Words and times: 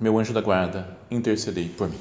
meu 0.00 0.18
anjo 0.18 0.32
da 0.32 0.40
guarda, 0.40 0.86
intercedei 1.10 1.68
por 1.68 1.88
mim. 1.88 1.96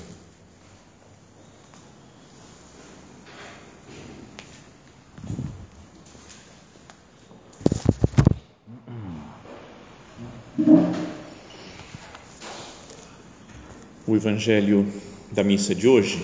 O 14.07 14.15
Evangelho 14.15 14.85
da 15.31 15.43
missa 15.43 15.73
de 15.73 15.87
hoje, 15.87 16.23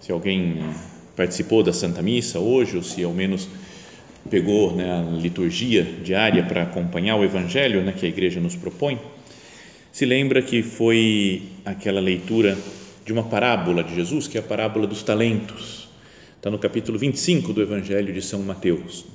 se 0.00 0.10
alguém 0.10 0.74
participou 1.14 1.62
da 1.62 1.72
Santa 1.72 2.02
Missa 2.02 2.40
hoje, 2.40 2.76
ou 2.76 2.82
se 2.82 3.04
ao 3.04 3.12
menos 3.12 3.48
pegou 4.28 4.74
né, 4.74 4.92
a 4.92 5.02
liturgia 5.02 5.84
diária 5.84 6.42
para 6.42 6.62
acompanhar 6.62 7.16
o 7.16 7.24
Evangelho 7.24 7.82
né, 7.82 7.92
que 7.92 8.04
a 8.04 8.08
igreja 8.08 8.40
nos 8.40 8.56
propõe, 8.56 8.98
se 9.96 10.04
lembra 10.04 10.42
que 10.42 10.62
foi 10.62 11.44
aquela 11.64 12.02
leitura 12.02 12.58
de 13.02 13.14
uma 13.14 13.22
parábola 13.22 13.82
de 13.82 13.94
Jesus, 13.94 14.28
que 14.28 14.36
é 14.36 14.40
a 14.40 14.44
parábola 14.44 14.86
dos 14.86 15.02
talentos. 15.02 15.88
Está 16.36 16.50
no 16.50 16.58
capítulo 16.58 16.98
25 16.98 17.50
do 17.54 17.62
Evangelho 17.62 18.12
de 18.12 18.20
São 18.20 18.42
Mateus. 18.42 19.06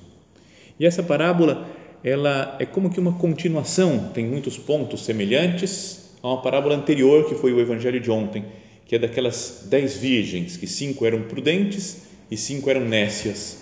E 0.79 0.85
essa 0.87 1.03
parábola, 1.03 1.69
ela 2.03 2.55
é 2.59 2.65
como 2.65 2.89
que 2.89 2.99
uma 2.99 3.13
continuação, 3.13 4.09
tem 4.11 4.25
muitos 4.25 4.57
pontos 4.57 5.05
semelhantes 5.05 6.15
a 6.23 6.29
uma 6.29 6.41
parábola 6.41 6.73
anterior, 6.73 7.29
que 7.29 7.35
foi 7.35 7.53
o 7.53 7.59
Evangelho 7.59 7.99
de 7.99 8.09
ontem, 8.09 8.43
que 8.87 8.95
é 8.95 8.97
daquelas 8.97 9.67
dez 9.69 9.97
virgens, 9.97 10.57
que 10.57 10.65
cinco 10.65 11.05
eram 11.05 11.21
prudentes 11.21 12.07
e 12.31 12.35
cinco 12.35 12.71
eram 12.71 12.81
nécias. 12.81 13.59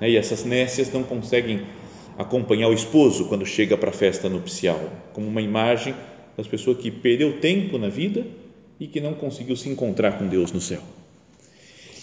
Né? 0.00 0.08
E 0.08 0.16
essas 0.16 0.42
nécias 0.42 0.90
não 0.90 1.02
conseguem 1.02 1.66
acompanhar 2.16 2.68
o 2.68 2.72
esposo 2.72 3.26
quando 3.26 3.44
chega 3.44 3.76
para 3.76 3.90
a 3.90 3.92
festa 3.92 4.26
nupcial, 4.30 4.80
como 5.12 5.28
uma 5.28 5.42
imagem 5.42 5.94
das 6.36 6.46
pessoas 6.46 6.78
que 6.78 6.90
perdeu 6.90 7.38
tempo 7.40 7.78
na 7.78 7.88
vida 7.88 8.24
e 8.80 8.86
que 8.86 9.00
não 9.00 9.14
conseguiu 9.14 9.56
se 9.56 9.68
encontrar 9.68 10.18
com 10.18 10.26
Deus 10.26 10.50
no 10.52 10.60
céu. 10.60 10.82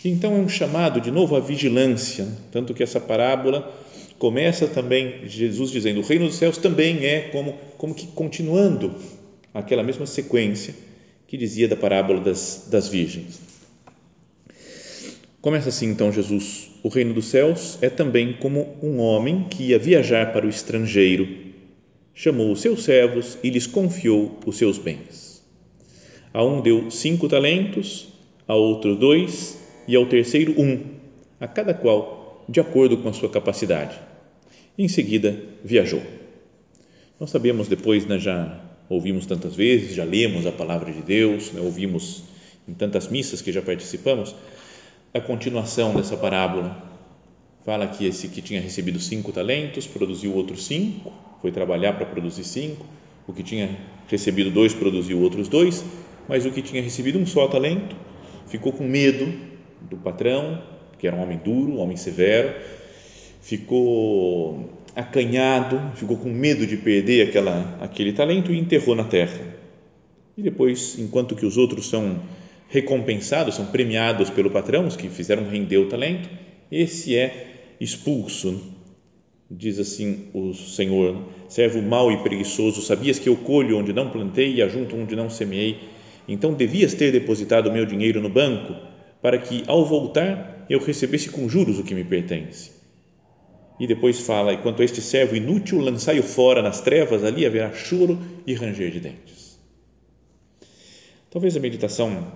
Então 0.04 0.34
é 0.36 0.40
um 0.40 0.48
chamado 0.48 1.02
de 1.02 1.12
novo 1.12 1.36
à 1.36 1.40
vigilância, 1.40 2.28
tanto 2.52 2.74
que 2.74 2.82
essa 2.82 3.00
parábola 3.00 3.70
começa 4.18 4.68
também 4.68 5.28
Jesus 5.28 5.72
dizendo: 5.72 6.00
o 6.00 6.04
reino 6.04 6.28
dos 6.28 6.36
céus 6.36 6.58
também 6.58 7.06
é 7.06 7.30
como 7.32 7.58
como 7.78 7.94
que 7.94 8.08
continuando 8.08 8.96
aquela 9.54 9.84
mesma 9.84 10.06
sequência 10.06 10.74
que 11.28 11.38
dizia 11.38 11.68
da 11.68 11.76
parábola 11.76 12.22
das, 12.22 12.68
das 12.72 12.88
virgens. 12.88 13.42
Começa 15.42 15.70
assim 15.70 15.88
então 15.88 16.12
Jesus: 16.12 16.70
o 16.82 16.88
reino 16.88 17.14
dos 17.14 17.26
céus 17.26 17.78
é 17.82 17.90
também 17.90 18.34
como 18.34 18.78
um 18.82 19.00
homem 19.00 19.48
que 19.50 19.64
ia 19.64 19.80
viajar 19.80 20.32
para 20.32 20.46
o 20.46 20.50
estrangeiro 20.50 21.49
chamou 22.20 22.52
os 22.52 22.60
seus 22.60 22.84
servos 22.84 23.38
e 23.42 23.50
lhes 23.50 23.66
confiou 23.66 24.38
os 24.46 24.58
seus 24.58 24.78
bens. 24.78 25.42
A 26.34 26.44
um 26.44 26.60
deu 26.60 26.92
cinco 26.92 27.30
talentos, 27.30 28.10
a 28.46 28.54
outro 28.54 28.94
dois 28.94 29.58
e 29.88 29.96
ao 29.96 30.06
terceiro 30.06 30.54
um, 30.60 30.82
a 31.40 31.48
cada 31.48 31.74
qual 31.74 32.44
de 32.50 32.60
acordo 32.60 32.98
com 32.98 33.08
a 33.08 33.14
sua 33.14 33.30
capacidade. 33.30 33.98
Em 34.78 34.90
seguida, 34.90 35.42
viajou. 35.64 36.02
Nós 37.18 37.30
sabemos 37.30 37.70
depois, 37.70 38.06
né, 38.06 38.20
já 38.20 38.66
ouvimos 38.90 39.26
tantas 39.26 39.56
vezes, 39.56 39.96
já 39.96 40.04
lemos 40.04 40.46
a 40.46 40.52
palavra 40.52 40.92
de 40.92 41.02
Deus, 41.02 41.54
né, 41.54 41.62
ouvimos 41.62 42.24
em 42.68 42.74
tantas 42.74 43.08
missas 43.08 43.42
que 43.42 43.54
já 43.54 43.62
participamos, 43.62 44.36
a 45.14 45.22
continuação 45.22 45.96
dessa 45.96 46.18
parábola. 46.18 46.89
Fala 47.70 47.86
que 47.86 48.08
esse 48.08 48.30
que 48.30 48.42
tinha 48.42 48.60
recebido 48.60 49.00
cinco 49.00 49.32
talentos 49.32 49.86
produziu 49.86 50.34
outros 50.34 50.66
cinco, 50.66 51.14
foi 51.40 51.52
trabalhar 51.52 51.94
para 51.94 52.04
produzir 52.08 52.44
cinco, 52.44 52.84
o 53.28 53.32
que 53.32 53.44
tinha 53.44 53.78
recebido 54.08 54.50
dois 54.50 54.74
produziu 54.74 55.20
outros 55.20 55.48
dois, 55.48 55.86
mas 56.28 56.48
o 56.48 56.52
que 56.52 56.64
tinha 56.64 56.82
recebido 56.82 57.20
um 57.20 57.28
só 57.28 57.48
talento 57.48 57.96
ficou 58.48 58.74
com 58.74 58.84
medo 58.84 59.32
do 59.88 59.98
patrão, 59.98 60.64
que 60.98 61.06
era 61.06 61.16
um 61.16 61.22
homem 61.22 61.38
duro, 61.38 61.74
um 61.74 61.78
homem 61.78 61.96
severo, 61.96 62.56
ficou 63.40 64.68
acanhado, 64.96 65.80
ficou 65.96 66.18
com 66.18 66.30
medo 66.30 66.66
de 66.66 66.76
perder 66.76 67.28
aquela, 67.28 67.78
aquele 67.82 68.14
talento 68.14 68.52
e 68.52 68.58
enterrou 68.58 68.96
na 68.96 69.04
terra. 69.04 69.40
E 70.36 70.42
depois, 70.42 70.98
enquanto 70.98 71.36
que 71.36 71.46
os 71.46 71.56
outros 71.56 71.88
são 71.88 72.20
recompensados, 72.68 73.54
são 73.54 73.68
premiados 73.68 74.32
pelo 74.32 74.50
patrão, 74.50 74.88
os 74.88 74.96
que 74.96 75.08
fizeram 75.08 75.48
render 75.48 75.78
o 75.78 75.88
talento, 75.88 76.28
esse 76.72 77.16
é 77.16 77.59
expulso 77.80 78.78
Diz 79.52 79.80
assim 79.80 80.28
o 80.32 80.54
Senhor: 80.54 81.28
servo 81.48 81.82
mau 81.82 82.12
e 82.12 82.22
preguiçoso, 82.22 82.84
sabias 82.84 83.18
que 83.18 83.28
eu 83.28 83.36
colho 83.36 83.80
onde 83.80 83.92
não 83.92 84.12
plantei 84.12 84.54
e 84.54 84.62
ajunto 84.62 84.96
onde 84.96 85.16
não 85.16 85.28
semeei? 85.28 85.80
Então 86.28 86.54
devias 86.54 86.94
ter 86.94 87.12
depositado 87.12 87.68
o 87.68 87.74
meu 87.74 87.84
dinheiro 87.84 88.22
no 88.22 88.30
banco, 88.30 88.76
para 89.24 89.40
que, 89.40 89.64
ao 89.66 89.84
voltar, 89.84 90.68
eu 90.70 90.80
recebesse 90.80 91.30
com 91.30 91.50
juros 91.50 91.80
o 91.80 91.84
que 91.84 91.96
me 91.96 92.04
pertence. 92.04 92.70
E 93.80 93.88
depois 93.88 94.20
fala: 94.20 94.54
e 94.54 94.58
quanto 94.58 94.84
a 94.84 94.86
este 94.86 95.02
servo 95.02 95.36
inútil, 95.36 95.80
lançai-o 95.80 96.22
fora 96.22 96.62
nas 96.62 96.82
trevas, 96.82 97.24
ali 97.24 97.44
haverá 97.44 97.74
choro 97.74 98.20
e 98.46 98.54
ranger 98.54 98.92
de 98.92 99.00
dentes. 99.00 99.58
Talvez 101.32 101.58
a 101.58 101.60
meditação 101.60 102.32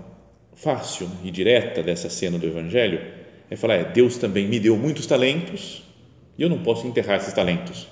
fácil 0.55 1.07
e 1.23 1.29
direta 1.29 1.83
dessa 1.83 2.09
cena 2.09 2.39
do 2.39 2.47
Evangelho 2.47 3.22
é 3.53 3.55
falar: 3.55 3.75
é, 3.75 3.83
Deus 3.83 4.17
também 4.17 4.47
me 4.47 4.59
deu 4.59 4.75
muitos 4.75 5.05
talentos 5.05 5.83
e 6.37 6.41
eu 6.41 6.49
não 6.49 6.63
posso 6.63 6.87
enterrar 6.87 7.17
esses 7.17 7.33
talentos. 7.33 7.87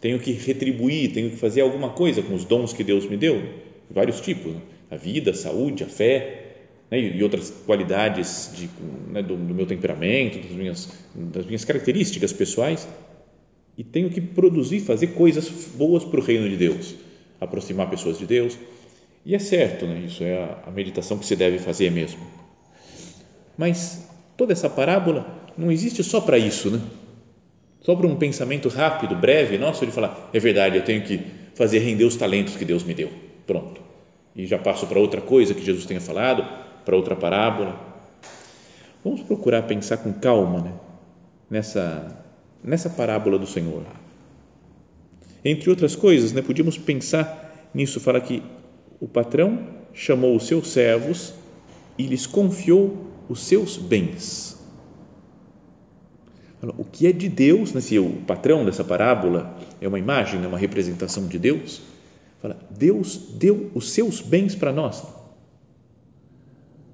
Tenho 0.00 0.18
que 0.18 0.32
retribuir, 0.32 1.12
tenho 1.12 1.30
que 1.30 1.36
fazer 1.36 1.60
alguma 1.60 1.90
coisa 1.90 2.22
com 2.22 2.34
os 2.34 2.44
dons 2.44 2.72
que 2.72 2.82
Deus 2.82 3.06
me 3.06 3.16
deu, 3.16 3.42
vários 3.90 4.20
tipos: 4.20 4.54
né? 4.54 4.60
a 4.90 4.96
vida, 4.96 5.32
a 5.32 5.34
saúde, 5.34 5.84
a 5.84 5.86
fé 5.86 6.54
né? 6.90 6.98
e 6.98 7.22
outras 7.22 7.50
qualidades 7.50 8.52
de, 8.56 8.70
né? 9.12 9.22
do, 9.22 9.36
do, 9.36 9.54
meu 9.54 9.66
temperamento, 9.66 10.38
das 10.38 10.50
minhas, 10.50 10.88
das 11.14 11.44
minhas 11.44 11.64
características 11.64 12.32
pessoais. 12.32 12.88
E 13.76 13.84
tenho 13.84 14.10
que 14.10 14.20
produzir, 14.20 14.80
fazer 14.80 15.08
coisas 15.08 15.48
boas 15.74 16.04
para 16.04 16.20
o 16.20 16.22
reino 16.22 16.48
de 16.48 16.56
Deus, 16.56 16.94
aproximar 17.40 17.88
pessoas 17.88 18.18
de 18.18 18.26
Deus. 18.26 18.58
E 19.24 19.34
é 19.34 19.38
certo, 19.38 19.86
né? 19.86 20.04
isso 20.06 20.24
é 20.24 20.42
a, 20.42 20.64
a 20.66 20.70
meditação 20.70 21.18
que 21.18 21.26
se 21.26 21.36
deve 21.36 21.58
fazer 21.58 21.90
mesmo. 21.90 22.20
Mas 23.56 24.11
toda 24.36 24.52
essa 24.52 24.68
parábola 24.68 25.26
não 25.56 25.70
existe 25.70 26.02
só 26.02 26.20
para 26.20 26.38
isso, 26.38 26.70
né? 26.70 26.80
Só 27.80 27.96
para 27.96 28.06
um 28.06 28.16
pensamento 28.16 28.68
rápido, 28.68 29.16
breve, 29.16 29.58
nosso, 29.58 29.84
de 29.84 29.92
falar, 29.92 30.30
é 30.32 30.38
verdade, 30.38 30.76
eu 30.76 30.84
tenho 30.84 31.02
que 31.02 31.20
fazer 31.54 31.80
render 31.80 32.04
os 32.04 32.16
talentos 32.16 32.56
que 32.56 32.64
Deus 32.64 32.84
me 32.84 32.94
deu. 32.94 33.10
Pronto. 33.46 33.80
E 34.36 34.46
já 34.46 34.58
passo 34.58 34.86
para 34.86 34.98
outra 34.98 35.20
coisa 35.20 35.52
que 35.52 35.64
Jesus 35.64 35.84
tenha 35.84 36.00
falado, 36.00 36.46
para 36.84 36.96
outra 36.96 37.16
parábola. 37.16 37.78
Vamos 39.04 39.22
procurar 39.22 39.62
pensar 39.62 39.98
com 39.98 40.12
calma 40.12 40.60
né? 40.60 40.72
nessa, 41.50 42.24
nessa 42.62 42.88
parábola 42.88 43.38
do 43.38 43.46
Senhor. 43.46 43.82
Entre 45.44 45.68
outras 45.68 45.96
coisas, 45.96 46.32
né, 46.32 46.40
podíamos 46.40 46.78
pensar 46.78 47.68
nisso, 47.74 47.98
fala 47.98 48.20
que 48.20 48.42
o 49.00 49.08
patrão 49.08 49.66
chamou 49.92 50.36
os 50.36 50.46
seus 50.46 50.68
servos 50.68 51.34
e 51.98 52.04
lhes 52.06 52.26
confiou 52.26 53.11
os 53.28 53.40
seus 53.40 53.76
bens 53.76 54.52
o 56.78 56.84
que 56.84 57.06
é 57.06 57.12
de 57.12 57.28
Deus, 57.28 57.72
né? 57.72 57.80
se 57.80 57.98
o 57.98 58.22
patrão 58.26 58.64
dessa 58.64 58.84
parábola 58.84 59.56
é 59.80 59.88
uma 59.88 59.98
imagem, 59.98 60.42
é 60.42 60.46
uma 60.46 60.58
representação 60.58 61.26
de 61.26 61.38
Deus, 61.38 61.82
fala, 62.40 62.56
Deus 62.70 63.16
deu 63.34 63.70
os 63.74 63.90
seus 63.90 64.20
bens 64.20 64.54
para 64.54 64.72
nós. 64.72 65.02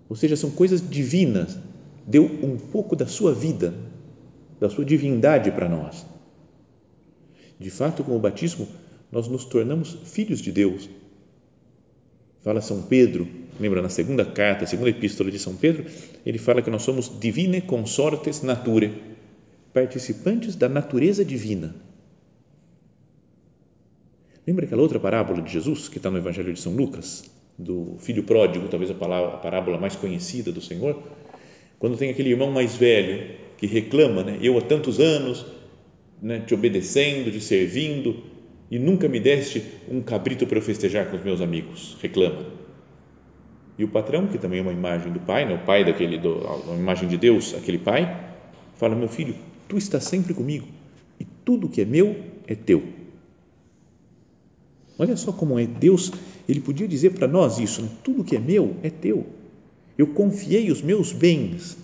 Ou 0.09 0.17
seja, 0.17 0.37
são 0.37 0.51
coisas 0.51 0.81
divinas, 0.81 1.59
deu 2.07 2.25
um 2.25 2.57
pouco 2.57 2.97
da 2.97 3.07
sua 3.07 3.35
vida, 3.35 3.75
da 4.59 4.71
sua 4.71 4.87
divindade 4.87 5.51
para 5.51 5.69
nós. 5.69 6.07
De 7.59 7.71
fato, 7.71 8.03
com 8.03 8.17
o 8.17 8.21
batismo, 8.21 8.67
nós 9.13 9.29
nos 9.29 9.45
tornamos 9.45 9.99
filhos 10.05 10.41
de 10.41 10.51
Deus. 10.51 10.89
Fala 12.43 12.63
São 12.63 12.83
Pedro, 12.83 13.29
lembra 13.59 13.83
na 13.83 13.89
segunda 13.89 14.25
carta, 14.25 14.67
segunda 14.67 14.91
epístola 14.91 15.31
de 15.31 15.39
São 15.39 15.57
Pedro, 15.57 15.85
ele 16.25 16.39
fala 16.39 16.63
que 16.63 16.71
nós 16.71 16.83
somos 16.83 17.11
divine 17.21 17.61
consortes 17.61 18.43
nature 18.43 18.93
participantes 19.73 20.57
da 20.57 20.69
natureza 20.69 21.25
divina. 21.25 21.75
Lembra 24.47 24.65
aquela 24.65 24.83
outra 24.83 24.99
parábola 24.99 25.43
de 25.43 25.53
Jesus 25.53 25.89
que 25.89 25.99
está 25.99 26.11
no 26.11 26.19
Evangelho 26.19 26.53
de 26.53 26.61
São 26.61 26.75
Lucas? 26.75 27.25
do 27.59 27.97
filho 27.99 28.23
pródigo, 28.23 28.69
talvez 28.69 28.91
a, 28.91 28.95
palavra, 28.95 29.35
a 29.35 29.37
parábola 29.39 29.77
mais 29.79 29.97
conhecida 29.97 30.53
do 30.53 30.61
Senhor, 30.61 31.03
quando 31.79 31.97
tem 31.97 32.11
aquele 32.11 32.31
irmão 32.31 32.53
mais 32.53 32.77
velho 32.77 33.35
que 33.57 33.67
reclama, 33.67 34.23
né? 34.23 34.39
Eu 34.41 34.57
há 34.57 34.61
tantos 34.61 35.01
anos 35.01 35.45
né, 36.23 36.41
te 36.47 36.55
obedecendo, 36.55 37.33
te 37.33 37.41
servindo 37.41 38.23
e 38.71 38.79
nunca 38.79 39.09
me 39.09 39.19
deste 39.19 39.63
um 39.91 40.01
cabrito 40.01 40.47
para 40.47 40.59
eu 40.59 40.63
festejar 40.63 41.11
com 41.11 41.17
os 41.17 41.25
meus 41.25 41.41
amigos, 41.41 41.97
reclama. 42.01 42.47
E 43.79 43.85
o 43.85 43.89
patrão, 43.89 44.27
que 44.27 44.39
também 44.39 44.59
é 44.59 44.63
uma 44.63 44.73
imagem 44.73 45.13
do 45.13 45.21
pai, 45.21 45.47
né, 45.47 45.55
o 45.55 45.65
pai 45.65 45.85
daquele, 45.85 46.19
do, 46.19 46.35
uma 46.35 46.77
imagem 46.77 47.09
de 47.09 47.17
Deus, 47.17 47.55
aquele 47.55 47.79
pai, 47.79 48.29
fala: 48.75 48.97
Meu 48.97 49.09
filho, 49.09 49.37
tu 49.69 49.79
estás 49.79 50.05
sempre 50.05 50.35
comigo 50.35 50.67
e 51.21 51.25
tudo 51.45 51.69
que 51.69 51.81
é 51.81 51.85
meu 51.85 52.17
é 52.47 52.55
teu. 52.57 52.83
Olha 54.99 55.17
só 55.17 55.31
como 55.31 55.59
é 55.59 55.65
Deus, 55.65 56.11
ele 56.49 56.61
podia 56.61 56.89
dizer 56.89 57.11
para 57.11 57.29
nós 57.29 57.59
isso: 57.59 57.83
né? 57.83 57.89
tudo 58.03 58.25
que 58.25 58.35
é 58.35 58.41
meu 58.41 58.77
é 58.83 58.91
teu. 58.91 59.27
Eu 59.97 60.09
confiei 60.09 60.71
os 60.73 60.83
meus 60.83 61.13
bens, 61.13 61.79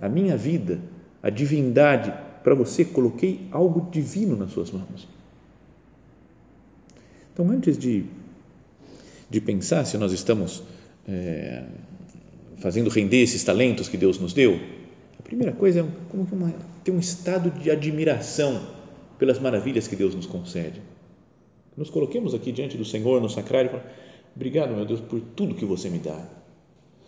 a 0.00 0.08
minha 0.08 0.36
vida, 0.36 0.80
a 1.22 1.30
divindade 1.30 2.12
para 2.42 2.54
você, 2.54 2.84
coloquei 2.84 3.48
algo 3.50 3.88
divino 3.90 4.36
nas 4.36 4.50
suas 4.50 4.70
mãos. 4.70 5.08
Então, 7.32 7.50
antes 7.50 7.78
de, 7.78 8.04
de 9.30 9.40
pensar 9.40 9.84
se 9.86 9.96
nós 9.96 10.12
estamos 10.12 10.62
é, 11.08 11.64
fazendo 12.58 12.90
render 12.90 13.22
esses 13.22 13.42
talentos 13.44 13.88
que 13.88 13.96
Deus 13.96 14.18
nos 14.18 14.32
deu, 14.32 14.58
a 15.18 15.22
primeira 15.22 15.52
coisa 15.52 15.80
é 15.80 15.86
como 16.10 16.26
que 16.26 16.34
uma, 16.34 16.52
ter 16.82 16.90
um 16.90 16.98
estado 16.98 17.50
de 17.50 17.70
admiração 17.70 18.60
pelas 19.18 19.38
maravilhas 19.38 19.88
que 19.88 19.96
Deus 19.96 20.14
nos 20.14 20.26
concede. 20.26 20.80
Nos 21.76 21.90
coloquemos 21.90 22.34
aqui 22.34 22.52
diante 22.52 22.76
do 22.76 22.84
Senhor 22.84 23.20
no 23.20 23.28
sacrário 23.28 23.68
e 23.68 23.70
falamos, 23.70 23.90
obrigado, 24.34 24.74
meu 24.74 24.84
Deus, 24.84 25.00
por 25.00 25.20
tudo 25.20 25.54
que 25.54 25.64
você 25.64 25.88
me 25.88 25.98
dá. 25.98 26.24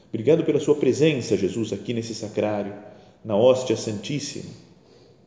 Obrigado 0.08 0.44
pela 0.44 0.58
sua 0.58 0.76
presença, 0.76 1.36
Jesus, 1.36 1.72
aqui 1.72 1.92
nesse 1.92 2.14
sacrário, 2.14 2.72
na 3.24 3.36
hóstia 3.36 3.76
santíssima. 3.76 4.50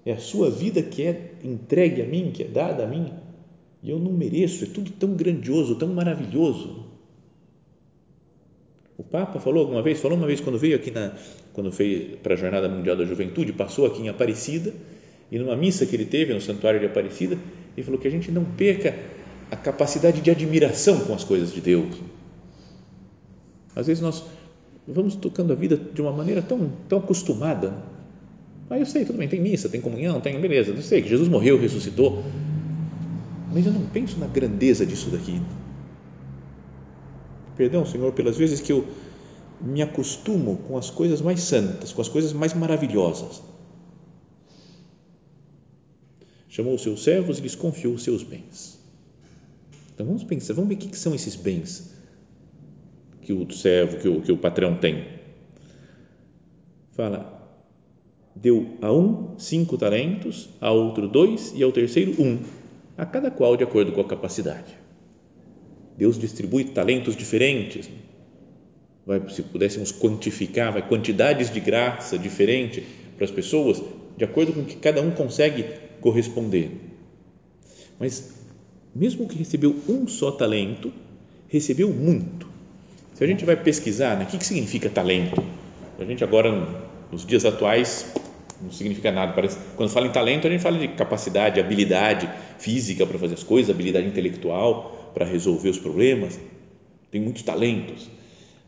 É 0.06 0.14
a 0.14 0.18
sua 0.18 0.50
vida 0.50 0.82
que 0.82 1.04
é 1.04 1.34
entregue 1.44 2.02
a 2.02 2.06
mim, 2.06 2.32
que 2.32 2.44
é 2.44 2.48
dada 2.48 2.84
a 2.84 2.88
mim, 2.88 3.14
e 3.84 3.90
eu 3.90 4.00
não 4.00 4.12
mereço, 4.12 4.64
é 4.64 4.68
tudo 4.68 4.92
tão 4.92 5.14
grandioso, 5.14 5.76
tão 5.76 5.90
maravilhoso. 5.90 6.86
O 9.00 9.04
Papa 9.04 9.40
falou 9.40 9.62
alguma 9.62 9.82
vez, 9.82 10.02
falou 10.02 10.18
uma 10.18 10.28
vez 10.28 10.42
quando 10.42 10.60
veio 10.60 10.76
aqui 10.76 10.92
na, 10.92 11.14
quando 11.54 11.72
fez 11.72 12.18
para 12.22 12.34
a 12.34 12.38
Jornada 12.38 12.68
Mundial 12.68 12.98
da 12.98 13.06
Juventude, 13.06 13.54
passou 13.54 13.86
aqui 13.86 14.02
em 14.02 14.10
Aparecida, 14.10 14.74
e 15.32 15.40
numa 15.40 15.56
missa 15.56 15.86
que 15.86 15.96
ele 15.96 16.04
teve 16.04 16.34
no 16.34 16.42
Santuário 16.42 16.82
de 16.82 16.86
Aparecida, 16.86 17.38
ele 17.78 17.86
falou 17.86 17.98
que 17.98 18.10
a 18.10 18.12
gente 18.12 18.30
não 18.30 18.44
perca 18.44 18.94
a 19.50 19.56
capacidade 19.56 20.20
de 20.20 20.30
admiração 20.30 21.00
com 21.06 21.14
as 21.14 21.24
coisas 21.24 21.54
de 21.54 21.62
Deus. 21.62 21.96
Às 23.74 23.88
vezes 23.88 24.04
nós 24.04 24.22
vamos 24.86 25.16
tocando 25.16 25.54
a 25.54 25.56
vida 25.56 25.78
de 25.78 26.02
uma 26.02 26.12
maneira 26.12 26.42
tão, 26.42 26.70
tão 26.90 27.00
acostumada. 27.00 27.74
Ah, 28.70 28.78
eu 28.78 28.86
sei, 28.86 29.06
tudo 29.06 29.18
bem, 29.18 29.30
tem 29.30 29.40
missa, 29.40 29.70
tem 29.70 29.80
comunhão, 29.80 30.20
tem 30.20 30.38
beleza, 30.42 30.72
eu 30.72 30.82
sei 30.82 31.02
que 31.02 31.08
Jesus 31.08 31.30
morreu, 31.30 31.58
ressuscitou, 31.58 32.22
mas 33.54 33.66
eu 33.66 33.72
não 33.72 33.86
penso 33.86 34.20
na 34.20 34.28
grandeza 34.28 34.86
disso 34.86 35.10
daqui. 35.10 35.40
Perdão, 37.60 37.86
Senhor, 37.86 38.14
pelas 38.14 38.38
vezes 38.38 38.62
que 38.62 38.72
eu 38.72 38.88
me 39.60 39.82
acostumo 39.82 40.56
com 40.66 40.78
as 40.78 40.90
coisas 40.90 41.20
mais 41.20 41.42
santas, 41.42 41.92
com 41.92 42.02
as 42.02 42.08
coisas 42.08 42.32
mais 42.32 42.54
maravilhosas. 42.54 43.44
Chamou 46.48 46.74
os 46.76 46.82
seus 46.82 47.04
servos 47.04 47.38
e 47.38 47.42
lhes 47.42 47.56
confiou 47.56 47.96
os 47.96 48.04
seus 48.04 48.24
bens. 48.24 48.80
Então 49.94 50.06
vamos 50.06 50.24
pensar, 50.24 50.54
vamos 50.54 50.70
ver 50.70 50.76
o 50.76 50.78
que 50.78 50.98
são 50.98 51.14
esses 51.14 51.36
bens 51.36 51.94
que 53.24 53.34
o 53.34 53.52
servo, 53.52 53.98
que 53.98 54.08
o, 54.08 54.22
que 54.22 54.32
o 54.32 54.38
patrão 54.38 54.78
tem. 54.78 55.06
Fala, 56.92 57.46
deu 58.34 58.78
a 58.82 58.90
um 58.94 59.38
cinco 59.38 59.78
talentos, 59.78 60.48
a 60.62 60.72
outro 60.72 61.10
dois 61.10 61.52
e 61.54 61.62
ao 61.62 61.74
terceiro 61.74 62.24
um, 62.24 62.40
a 62.98 63.06
cada 63.06 63.30
qual 63.30 63.58
de 63.58 63.66
acordo 63.66 63.92
com 63.92 64.00
a 64.00 64.08
capacidade. 64.08 64.79
Deus 66.00 66.18
distribui 66.18 66.64
talentos 66.64 67.14
diferentes. 67.14 67.90
Vai, 69.06 69.22
se 69.30 69.44
pudéssemos 69.44 69.92
quantificar, 69.92 70.72
vai 70.72 70.88
quantidades 70.88 71.52
de 71.52 71.60
graça 71.60 72.18
diferente 72.18 72.86
para 73.18 73.26
as 73.26 73.32
pessoas, 73.32 73.84
de 74.18 74.24
acordo 74.24 74.54
com 74.54 74.62
o 74.62 74.66
que 74.66 74.78
cada 74.78 75.02
um 75.02 75.12
consegue 75.12 75.66
corresponder. 76.00 76.72
Mas 78.00 78.34
mesmo 78.96 79.28
que 79.28 79.38
recebeu 79.38 79.76
um 79.90 80.08
só 80.08 80.32
talento, 80.32 80.90
recebeu 81.50 81.90
muito. 81.90 82.48
Se 83.14 83.26
a 83.26 83.28
gente 83.28 83.44
vai 83.44 83.58
pesquisar, 83.58 84.16
né, 84.16 84.24
o 84.24 84.28
que, 84.28 84.44
significa 84.44 84.90
talento? 84.90 85.44
A 86.00 86.06
gente 86.06 86.24
agora, 86.24 86.50
nos 87.12 87.26
dias 87.26 87.44
atuais, 87.44 88.10
não 88.62 88.72
significa 88.72 89.12
nada. 89.12 89.34
Parece, 89.34 89.58
quando 89.76 89.90
fala 89.90 90.08
em 90.08 90.12
talento, 90.14 90.48
a 90.48 90.50
gente 90.50 90.62
fala 90.62 90.78
de 90.78 90.88
capacidade, 90.88 91.60
habilidade 91.60 92.30
física 92.58 93.06
para 93.06 93.20
fazer 93.20 93.34
as 93.34 93.44
coisas, 93.44 93.70
habilidade 93.70 94.08
intelectual 94.08 94.99
para 95.20 95.30
resolver 95.30 95.70
os 95.70 95.78
problemas. 95.78 96.40
Tem 97.12 97.22
muitos 97.22 97.44
talentos. 97.44 98.10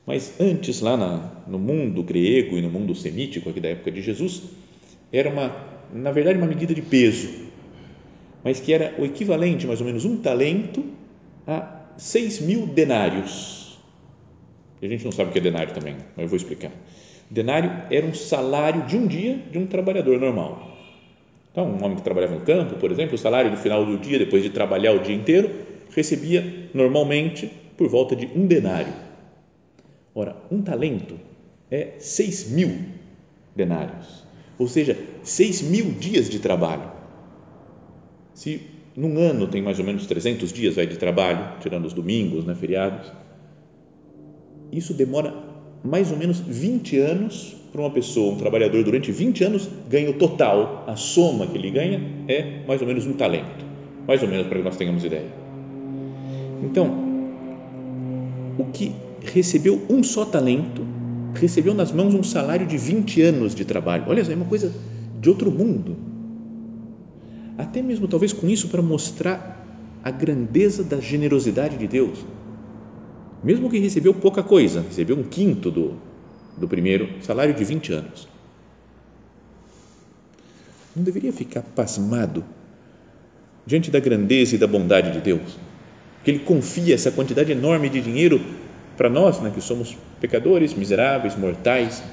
Mas 0.05 0.39
antes, 0.39 0.81
lá 0.81 0.95
na, 0.95 1.43
no 1.47 1.57
mundo 1.57 2.03
grego 2.03 2.57
e 2.57 2.61
no 2.61 2.69
mundo 2.69 2.93
semítico, 2.93 3.49
aqui 3.49 3.59
da 3.59 3.69
época 3.69 3.91
de 3.91 4.01
Jesus, 4.01 4.43
era 5.11 5.29
uma, 5.29 5.55
na 5.91 6.11
verdade, 6.11 6.37
uma 6.37 6.47
medida 6.47 6.73
de 6.73 6.81
peso 6.81 7.49
mas 8.43 8.59
que 8.59 8.73
era 8.73 8.95
o 8.97 9.05
equivalente, 9.05 9.67
mais 9.67 9.79
ou 9.79 9.85
menos, 9.85 10.05
um 10.05 10.17
talento 10.17 10.83
a 11.45 11.85
6 11.97 12.41
mil 12.41 12.65
denários. 12.65 13.79
A 14.81 14.87
gente 14.87 15.03
não 15.03 15.11
sabe 15.11 15.29
o 15.29 15.33
que 15.33 15.39
é 15.39 15.41
denário 15.41 15.73
também, 15.73 15.95
mas 16.15 16.23
eu 16.23 16.27
vou 16.27 16.37
explicar. 16.37 16.71
Denário 17.29 17.71
era 17.91 18.05
um 18.05 18.13
salário 18.13 18.85
de 18.87 18.97
um 18.97 19.05
dia 19.05 19.37
de 19.51 19.57
um 19.57 19.67
trabalhador 19.67 20.19
normal. 20.19 20.69
Então, 21.51 21.65
um 21.65 21.83
homem 21.83 21.97
que 21.97 22.01
trabalhava 22.01 22.35
no 22.35 22.41
campo, 22.41 22.75
por 22.75 22.91
exemplo, 22.91 23.15
o 23.15 23.17
salário 23.17 23.51
no 23.51 23.57
final 23.57 23.85
do 23.85 23.97
dia, 23.97 24.17
depois 24.17 24.41
de 24.41 24.49
trabalhar 24.49 24.93
o 24.93 24.99
dia 24.99 25.15
inteiro, 25.15 25.51
recebia 25.95 26.69
normalmente 26.73 27.51
por 27.77 27.87
volta 27.87 28.15
de 28.15 28.27
um 28.35 28.45
denário. 28.45 28.93
Ora, 30.13 30.35
um 30.51 30.61
talento 30.61 31.17
é 31.69 31.93
6 31.99 32.51
mil 32.51 32.71
denários, 33.55 34.25
ou 34.57 34.67
seja, 34.67 34.97
6 35.23 35.61
mil 35.63 35.91
dias 35.91 36.29
de 36.29 36.39
trabalho. 36.39 36.91
Se 38.33 38.61
num 38.95 39.17
ano 39.19 39.47
tem 39.47 39.61
mais 39.61 39.79
ou 39.79 39.85
menos 39.85 40.05
300 40.05 40.51
dias 40.51 40.77
aí 40.77 40.85
de 40.85 40.97
trabalho, 40.97 41.59
tirando 41.59 41.85
os 41.85 41.93
domingos, 41.93 42.45
né, 42.45 42.53
feriados, 42.55 43.11
isso 44.71 44.93
demora 44.93 45.33
mais 45.83 46.11
ou 46.11 46.17
menos 46.17 46.39
20 46.39 46.97
anos 46.99 47.55
para 47.71 47.81
uma 47.81 47.89
pessoa, 47.89 48.33
um 48.33 48.37
trabalhador 48.37 48.83
durante 48.83 49.11
20 49.11 49.43
anos 49.43 49.69
ganha 49.89 50.09
o 50.09 50.13
total, 50.13 50.83
a 50.87 50.95
soma 50.95 51.47
que 51.47 51.57
ele 51.57 51.71
ganha 51.71 52.01
é 52.27 52.65
mais 52.67 52.81
ou 52.81 52.87
menos 52.87 53.07
um 53.07 53.13
talento, 53.13 53.65
mais 54.05 54.21
ou 54.21 54.27
menos 54.27 54.47
para 54.47 54.57
que 54.59 54.63
nós 54.63 54.77
tenhamos 54.77 55.05
ideia. 55.05 55.40
Então, 56.63 56.89
o 58.57 58.65
que 58.65 58.95
recebeu 59.21 59.81
um 59.89 60.03
só 60.03 60.25
talento, 60.25 60.85
recebeu 61.33 61.73
nas 61.73 61.91
mãos 61.91 62.13
um 62.13 62.23
salário 62.23 62.67
de 62.67 62.77
20 62.77 63.21
anos 63.21 63.55
de 63.55 63.65
trabalho. 63.65 64.05
Olha, 64.07 64.21
é 64.21 64.35
uma 64.35 64.45
coisa 64.45 64.71
de 65.19 65.29
outro 65.29 65.51
mundo 65.51 66.11
até 67.61 67.81
mesmo 67.81 68.07
talvez 68.07 68.33
com 68.33 68.49
isso 68.49 68.67
para 68.69 68.81
mostrar 68.81 69.59
a 70.03 70.09
grandeza 70.09 70.83
da 70.83 70.99
generosidade 70.99 71.77
de 71.77 71.87
Deus. 71.87 72.25
Mesmo 73.43 73.69
que 73.69 73.77
recebeu 73.77 74.13
pouca 74.13 74.41
coisa, 74.41 74.81
recebeu 74.81 75.15
um 75.15 75.23
quinto 75.23 75.69
do, 75.69 75.93
do 76.57 76.67
primeiro 76.67 77.07
salário 77.21 77.53
de 77.53 77.63
20 77.63 77.93
anos. 77.93 78.27
Não 80.95 81.03
deveria 81.03 81.31
ficar 81.31 81.61
pasmado 81.61 82.43
diante 83.65 83.91
da 83.91 83.99
grandeza 83.99 84.55
e 84.55 84.57
da 84.57 84.67
bondade 84.67 85.11
de 85.11 85.21
Deus, 85.21 85.57
que 86.23 86.31
Ele 86.31 86.39
confia 86.39 86.95
essa 86.95 87.11
quantidade 87.11 87.51
enorme 87.51 87.89
de 87.89 88.01
dinheiro 88.01 88.39
para 88.97 89.09
nós, 89.09 89.39
né, 89.39 89.51
que 89.53 89.61
somos 89.61 89.97
pecadores, 90.19 90.73
miseráveis, 90.73 91.35
mortais. 91.35 92.03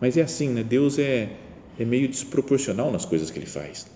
Mas 0.00 0.16
é 0.16 0.22
assim, 0.22 0.50
né? 0.50 0.62
Deus 0.62 0.98
é 0.98 1.30
é 1.78 1.84
meio 1.84 2.08
desproporcional 2.08 2.90
nas 2.90 3.04
coisas 3.04 3.30
que 3.30 3.38
ele 3.38 3.46
faz. 3.46 3.86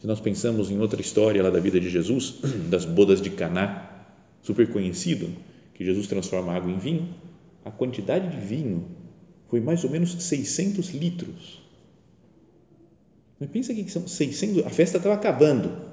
Se 0.00 0.06
nós 0.06 0.20
pensamos 0.20 0.70
em 0.70 0.78
outra 0.78 1.00
história 1.00 1.42
lá 1.42 1.50
da 1.50 1.60
vida 1.60 1.78
de 1.78 1.88
Jesus, 1.88 2.38
das 2.68 2.84
bodas 2.84 3.20
de 3.20 3.30
Caná, 3.30 4.06
super 4.42 4.68
conhecido, 4.70 5.30
que 5.74 5.84
Jesus 5.84 6.06
transforma 6.06 6.54
água 6.54 6.70
em 6.70 6.78
vinho, 6.78 7.14
a 7.64 7.70
quantidade 7.70 8.28
de 8.30 8.44
vinho 8.44 8.88
foi 9.48 9.60
mais 9.60 9.84
ou 9.84 9.90
menos 9.90 10.12
600 10.12 10.90
litros. 10.90 11.60
Mas 13.38 13.50
pensa 13.50 13.74
que 13.74 13.88
são 13.90 14.06
600, 14.06 14.66
a 14.66 14.70
festa 14.70 14.96
estava 14.96 15.14
acabando. 15.14 15.89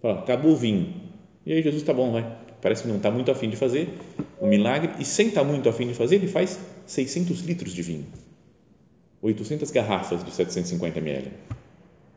Fala, 0.00 0.20
acabou 0.20 0.52
o 0.52 0.56
vinho. 0.56 0.94
E 1.44 1.52
aí 1.52 1.62
Jesus, 1.62 1.82
tá 1.82 1.92
bom, 1.92 2.12
vai. 2.12 2.38
Parece 2.60 2.82
que 2.82 2.88
não 2.88 2.96
está 2.96 3.10
muito 3.10 3.30
afim 3.30 3.48
de 3.48 3.56
fazer 3.56 3.88
o 4.40 4.46
milagre 4.46 4.92
e 4.98 5.04
sem 5.04 5.28
estar 5.28 5.42
tá 5.42 5.46
muito 5.46 5.68
afim 5.68 5.86
de 5.86 5.94
fazer, 5.94 6.16
ele 6.16 6.26
faz 6.26 6.58
600 6.86 7.40
litros 7.40 7.72
de 7.72 7.82
vinho. 7.82 8.06
800 9.22 9.70
garrafas 9.70 10.24
de 10.24 10.30
750 10.30 10.98
ml. 10.98 11.30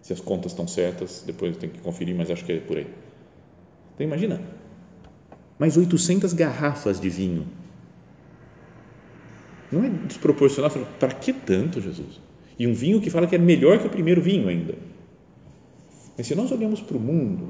Se 0.02 0.14
as 0.14 0.20
contas 0.20 0.52
estão 0.52 0.68
certas, 0.68 1.24
depois 1.26 1.58
tem 1.58 1.70
que 1.70 1.80
conferir, 1.80 2.16
mas 2.16 2.32
acho 2.32 2.44
que 2.46 2.54
é 2.54 2.60
por 2.60 2.78
aí. 2.78 2.88
Então 3.94 4.06
imagina, 4.06 4.42
mais 5.60 5.78
800 5.78 6.34
garrafas 6.34 7.00
de 7.00 7.10
vinho. 7.10 7.48
Não 9.72 9.84
é 9.84 9.90
desproporcional? 9.90 10.72
Para 11.00 11.14
que 11.14 11.34
tanto, 11.34 11.82
Jesus? 11.82 12.22
E 12.58 12.68
um 12.68 12.74
vinho 12.74 13.02
que 13.02 13.10
fala 13.10 13.28
que 13.28 13.36
é 13.36 13.40
melhor 13.40 13.80
que 13.80 13.88
o 13.88 13.90
primeiro 13.90 14.22
vinho 14.22 14.48
ainda. 14.48 14.76
Mas 16.18 16.28
se 16.28 16.36
nós 16.36 16.52
olhamos 16.52 16.80
para 16.82 16.96
o 16.96 17.00
mundo, 17.00 17.50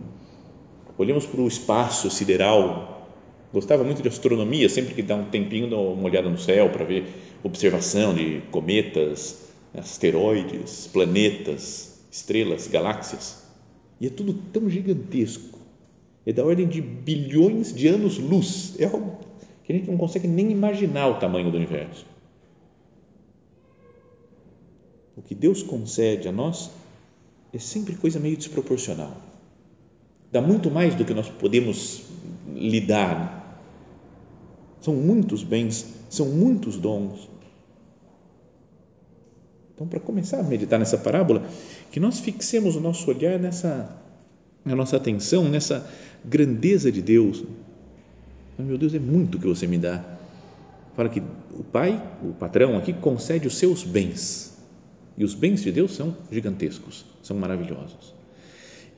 olhamos 0.97 1.25
para 1.25 1.41
o 1.41 1.47
espaço 1.47 2.09
sideral, 2.09 3.09
gostava 3.51 3.83
muito 3.83 4.01
de 4.01 4.07
astronomia, 4.07 4.67
sempre 4.69 4.93
que 4.93 5.01
dá 5.01 5.15
um 5.15 5.25
tempinho, 5.25 5.69
dá 5.69 5.77
uma 5.77 6.05
olhada 6.05 6.29
no 6.29 6.37
céu 6.37 6.69
para 6.69 6.85
ver 6.85 7.05
observação 7.43 8.13
de 8.13 8.41
cometas, 8.51 9.51
asteroides, 9.73 10.87
planetas, 10.87 11.99
estrelas, 12.11 12.67
galáxias. 12.67 13.43
E 13.99 14.07
é 14.07 14.09
tudo 14.09 14.33
tão 14.51 14.69
gigantesco. 14.69 15.59
É 16.25 16.31
da 16.31 16.43
ordem 16.43 16.67
de 16.67 16.81
bilhões 16.81 17.73
de 17.73 17.87
anos-luz. 17.87 18.75
É 18.79 18.85
algo 18.85 19.19
que 19.63 19.73
a 19.73 19.75
gente 19.75 19.89
não 19.89 19.97
consegue 19.97 20.27
nem 20.27 20.51
imaginar 20.51 21.07
o 21.07 21.19
tamanho 21.19 21.51
do 21.51 21.57
universo. 21.57 22.05
O 25.15 25.21
que 25.21 25.35
Deus 25.35 25.61
concede 25.61 26.27
a 26.27 26.31
nós 26.31 26.71
é 27.53 27.59
sempre 27.59 27.95
coisa 27.95 28.19
meio 28.19 28.35
desproporcional. 28.35 29.32
Dá 30.33 30.41
muito 30.41 30.71
mais 30.71 30.95
do 30.95 31.05
que 31.05 31.13
nós 31.13 31.29
podemos 31.29 32.01
lidar. 32.55 33.61
São 34.81 34.95
muitos 34.95 35.43
bens, 35.43 35.85
são 36.09 36.25
muitos 36.25 36.75
dons. 36.75 37.29
Então, 39.75 39.85
para 39.85 39.99
começar 39.99 40.39
a 40.39 40.43
meditar 40.43 40.79
nessa 40.79 40.97
parábola, 40.97 41.47
que 41.91 41.99
nós 41.99 42.19
fixemos 42.19 42.75
o 42.75 42.79
nosso 42.79 43.07
olhar 43.11 43.37
nessa, 43.37 43.95
a 44.65 44.75
nossa 44.75 44.97
atenção 44.97 45.47
nessa 45.47 45.87
grandeza 46.25 46.91
de 46.91 47.03
Deus. 47.03 47.43
Meu 48.57 48.79
Deus, 48.79 48.95
é 48.95 48.99
muito 48.99 49.37
que 49.37 49.45
você 49.45 49.67
me 49.67 49.77
dá. 49.77 50.03
Fala 50.95 51.09
que 51.09 51.21
o 51.51 51.63
pai, 51.63 52.01
o 52.23 52.33
patrão 52.33 52.75
aqui, 52.75 52.91
concede 52.91 53.47
os 53.47 53.55
seus 53.59 53.83
bens. 53.83 54.57
E 55.15 55.23
os 55.23 55.35
bens 55.35 55.61
de 55.61 55.71
Deus 55.71 55.93
são 55.93 56.17
gigantescos, 56.31 57.05
são 57.21 57.37
maravilhosos. 57.37 58.15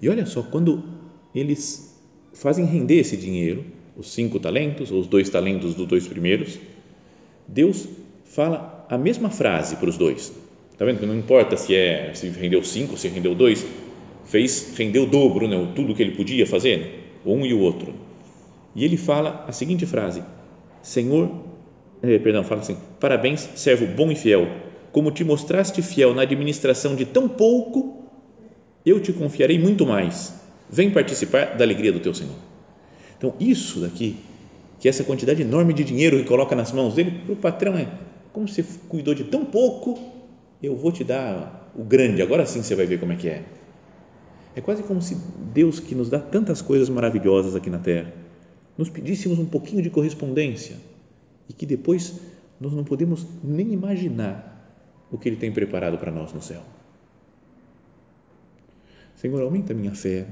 E 0.02 0.08
olha 0.08 0.26
só, 0.26 0.42
quando 0.42 0.95
eles 1.36 1.94
fazem 2.34 2.66
render 2.66 3.00
esse 3.00 3.18
dinheiro, 3.18 3.66
os 3.98 4.14
cinco 4.14 4.40
talentos, 4.40 4.92
ou 4.92 5.00
os 5.00 5.08
dois 5.08 5.30
talentos 5.30 5.76
dos 5.76 5.86
dois 5.86 6.08
primeiros, 6.08 6.58
Deus 7.48 7.88
fala 8.24 8.86
a 8.90 8.98
mesma 8.98 9.30
frase 9.30 9.76
para 9.76 9.90
os 9.90 9.98
dois. 9.98 10.34
Está 10.72 10.86
vendo 10.86 11.00
que 11.00 11.06
não 11.06 11.18
importa 11.18 11.56
se 11.56 11.76
é 11.76 12.14
se 12.14 12.28
rendeu 12.30 12.64
cinco, 12.64 12.98
se 12.98 13.08
rendeu 13.08 13.36
dois, 13.36 13.66
fez 14.26 14.74
rendeu 14.78 15.04
o 15.04 15.06
dobro, 15.06 15.48
né, 15.48 15.72
tudo 15.76 15.94
que 15.94 16.02
ele 16.02 16.16
podia 16.16 16.46
fazer, 16.46 16.80
né, 16.80 16.92
um 17.26 17.46
e 17.46 17.54
o 17.54 17.60
outro. 17.60 17.94
E 18.76 18.84
ele 18.84 18.98
fala 18.98 19.46
a 19.48 19.52
seguinte 19.52 19.86
frase: 19.86 20.22
Senhor, 20.82 21.32
eh, 22.04 22.20
perdão, 22.20 22.44
fala 22.44 22.62
assim: 22.62 22.78
Parabéns, 23.00 23.50
servo 23.56 23.88
bom 23.88 24.12
e 24.12 24.16
fiel. 24.16 24.48
Como 24.92 25.12
te 25.12 25.24
mostraste 25.24 25.82
fiel 25.82 26.14
na 26.14 26.22
administração 26.22 26.96
de 26.96 27.06
tão 27.06 27.28
pouco, 27.28 28.06
eu 28.86 29.00
te 29.00 29.12
confiarei 29.14 29.60
muito 29.60 29.86
mais. 29.86 30.45
Vem 30.70 30.92
participar 30.92 31.58
da 31.58 31.64
alegria 31.64 31.92
do 31.92 32.00
teu 32.00 32.14
Senhor. 32.14 32.36
Então, 33.18 33.34
isso 33.40 33.80
daqui, 33.80 34.18
que 34.80 34.90
essa 34.90 35.04
quantidade 35.04 35.42
enorme 35.42 35.74
de 35.74 35.84
dinheiro 35.84 36.18
que 36.18 36.26
coloca 36.26 36.56
nas 36.56 36.72
mãos 36.72 36.96
dele, 36.96 37.12
para 37.26 37.34
o 37.34 37.36
patrão 37.36 37.78
é 37.78 37.88
como 38.36 38.50
você 38.50 38.66
cuidou 38.90 39.16
de 39.16 39.24
tão 39.24 39.46
pouco, 39.46 39.98
eu 40.62 40.76
vou 40.76 40.92
te 40.92 41.06
dar 41.06 41.72
o 41.74 41.86
grande, 41.86 42.22
agora 42.22 42.46
sim 42.46 42.62
você 42.62 42.76
vai 42.76 42.86
ver 42.86 43.00
como 43.00 43.14
é 43.14 43.16
que 43.16 43.30
é. 43.30 43.46
É 44.54 44.60
quase 44.60 44.84
como 44.84 45.02
se 45.02 45.18
Deus, 45.54 45.80
que 45.80 45.96
nos 45.96 46.10
dá 46.10 46.20
tantas 46.20 46.62
coisas 46.62 46.90
maravilhosas 46.90 47.56
aqui 47.56 47.70
na 47.70 47.80
terra, 47.80 48.14
nos 48.78 48.90
pedíssemos 48.90 49.40
um 49.40 49.46
pouquinho 49.46 49.82
de 49.82 49.90
correspondência 49.90 50.76
e 51.48 51.54
que 51.54 51.66
depois 51.66 52.20
nós 52.60 52.74
não 52.74 52.84
podemos 52.84 53.26
nem 53.42 53.72
imaginar 53.72 54.70
o 55.10 55.18
que 55.18 55.30
Ele 55.30 55.38
tem 55.38 55.50
preparado 55.50 55.98
para 55.98 56.12
nós 56.12 56.34
no 56.34 56.42
céu. 56.42 56.62
Senhor, 59.16 59.42
aumenta 59.42 59.72
a 59.72 59.76
minha 59.76 59.96
fé 59.96 60.28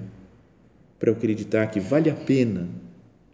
para 1.03 1.11
eu 1.11 1.17
acreditar 1.17 1.67
que 1.67 1.81
vale 1.81 2.09
a 2.09 2.15
pena 2.15 2.69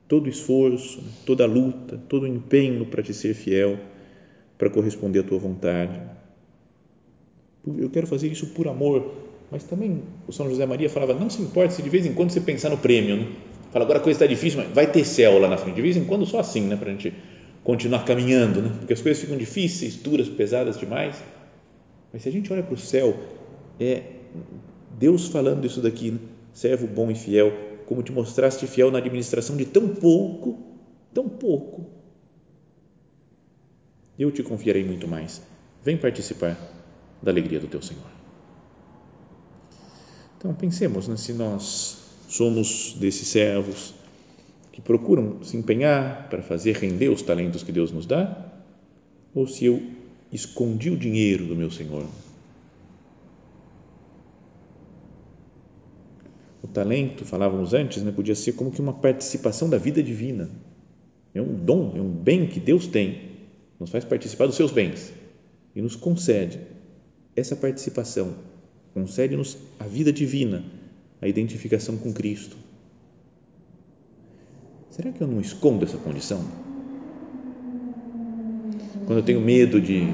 todo 0.08 0.28
esforço, 0.28 1.04
toda 1.24 1.46
luta, 1.46 2.02
todo 2.10 2.26
empenho 2.26 2.84
para 2.88 3.04
te 3.04 3.14
ser 3.14 3.36
fiel, 3.36 3.78
para 4.58 4.72
corresponder 4.72 5.20
à 5.20 5.24
tua 5.24 5.38
vontade 5.38 6.02
eu 7.78 7.90
quero 7.90 8.08
fazer 8.08 8.28
isso 8.28 8.48
por 8.48 8.68
amor, 8.68 9.14
mas 9.52 9.64
também 9.64 10.02
o 10.28 10.32
São 10.32 10.50
José 10.50 10.66
Maria 10.66 10.90
falava, 10.90 11.14
não 11.14 11.30
se 11.30 11.42
importe 11.42 11.74
se 11.74 11.82
de 11.82 11.90
vez 11.90 12.06
em 12.06 12.14
quando 12.14 12.32
você 12.32 12.42
pensar 12.42 12.70
no 12.70 12.78
prêmio, 12.78 13.18
né? 13.18 13.28
fala, 13.72 13.86
agora 13.86 14.00
a 14.00 14.02
coisa 14.02 14.18
está 14.18 14.26
difícil, 14.26 14.62
mas 14.64 14.74
vai 14.74 14.92
ter 14.92 15.06
céu 15.06 15.38
lá 15.38 15.48
na 15.48 15.58
frente, 15.58 15.76
de 15.76 15.82
vez 15.82 15.96
em 15.98 16.06
quando 16.06 16.26
só 16.26 16.40
assim, 16.40 16.62
né? 16.62 16.76
para 16.76 16.90
a 16.90 16.92
gente 16.92 17.14
continuar 17.64 18.04
caminhando, 18.06 18.62
né? 18.62 18.72
porque 18.80 18.94
as 18.94 19.02
coisas 19.02 19.22
ficam 19.22 19.38
difíceis, 19.38 19.96
duras, 19.96 20.28
pesadas 20.28 20.80
demais, 20.80 21.22
mas 22.12 22.24
se 22.24 22.30
a 22.30 22.32
gente 22.32 22.52
olha 22.52 22.64
para 22.64 22.74
o 22.74 22.78
céu, 22.78 23.16
é 23.80 24.02
Deus 24.98 25.28
falando 25.28 25.66
isso 25.66 25.82
daqui, 25.82 26.12
né? 26.12 26.20
Servo 26.54 26.88
bom 26.88 27.10
e 27.12 27.16
fiel, 27.16 27.52
como 27.86 28.04
te 28.04 28.12
mostraste 28.12 28.68
fiel 28.68 28.92
na 28.92 29.00
administração 29.00 29.56
de 29.58 29.66
tão 29.66 29.96
pouco, 29.96 30.60
tão 31.14 31.28
pouco, 31.28 31.90
eu 34.18 34.32
te 34.32 34.44
confiarei 34.44 34.84
muito 34.84 35.08
mais, 35.08 35.42
vem 35.84 35.98
participar 35.98 36.58
da 37.22 37.32
alegria 37.32 37.60
do 37.60 37.68
teu 37.68 37.82
Senhor. 37.82 38.04
Então, 40.38 40.54
pensemos 40.54 41.08
né, 41.08 41.18
se 41.18 41.34
nós 41.34 41.98
somos 42.28 42.96
desses 43.00 43.28
servos 43.28 43.94
que 44.72 44.82
procuram 44.82 45.44
se 45.44 45.58
empenhar 45.58 46.30
para 46.30 46.42
fazer 46.42 46.76
render 46.76 47.10
os 47.10 47.22
talentos 47.22 47.64
que 47.64 47.72
Deus 47.72 47.92
nos 47.92 48.06
dá, 48.06 48.46
ou 49.34 49.48
se 49.48 49.66
eu 49.66 49.82
escondi 50.32 50.90
o 50.90 50.98
dinheiro 50.98 51.46
do 51.46 51.56
meu 51.56 51.72
Senhor. 51.72 52.06
Talento, 56.74 57.26
falávamos 57.26 57.74
antes, 57.74 58.04
né, 58.04 58.12
podia 58.12 58.36
ser 58.36 58.54
como 58.54 58.72
que 58.72 58.82
uma 58.82 58.94
participação 58.94 59.70
da 59.70 59.78
vida 59.78 60.02
divina. 60.02 60.50
É 61.34 61.42
um 61.42 61.54
dom, 61.54 61.94
é 61.96 62.02
um 62.02 62.10
bem 62.10 62.48
que 62.48 62.60
Deus 62.60 62.88
tem, 62.88 63.30
nos 63.80 63.90
faz 63.90 64.04
participar 64.04 64.48
dos 64.48 64.56
seus 64.56 64.72
bens 64.72 65.14
e 65.76 65.82
nos 65.82 65.96
concede 65.96 66.60
essa 67.36 67.56
participação 67.56 68.34
concede-nos 68.94 69.58
a 69.80 69.86
vida 69.86 70.12
divina, 70.12 70.64
a 71.22 71.28
identificação 71.28 71.98
com 71.98 72.14
Cristo. 72.14 72.58
Será 74.90 75.12
que 75.12 75.22
eu 75.22 75.28
não 75.28 75.40
escondo 75.40 75.86
essa 75.86 75.98
condição? 75.98 76.44
Quando 79.06 79.20
eu 79.20 79.24
tenho 79.24 79.40
medo 79.40 79.80
de, 79.80 80.08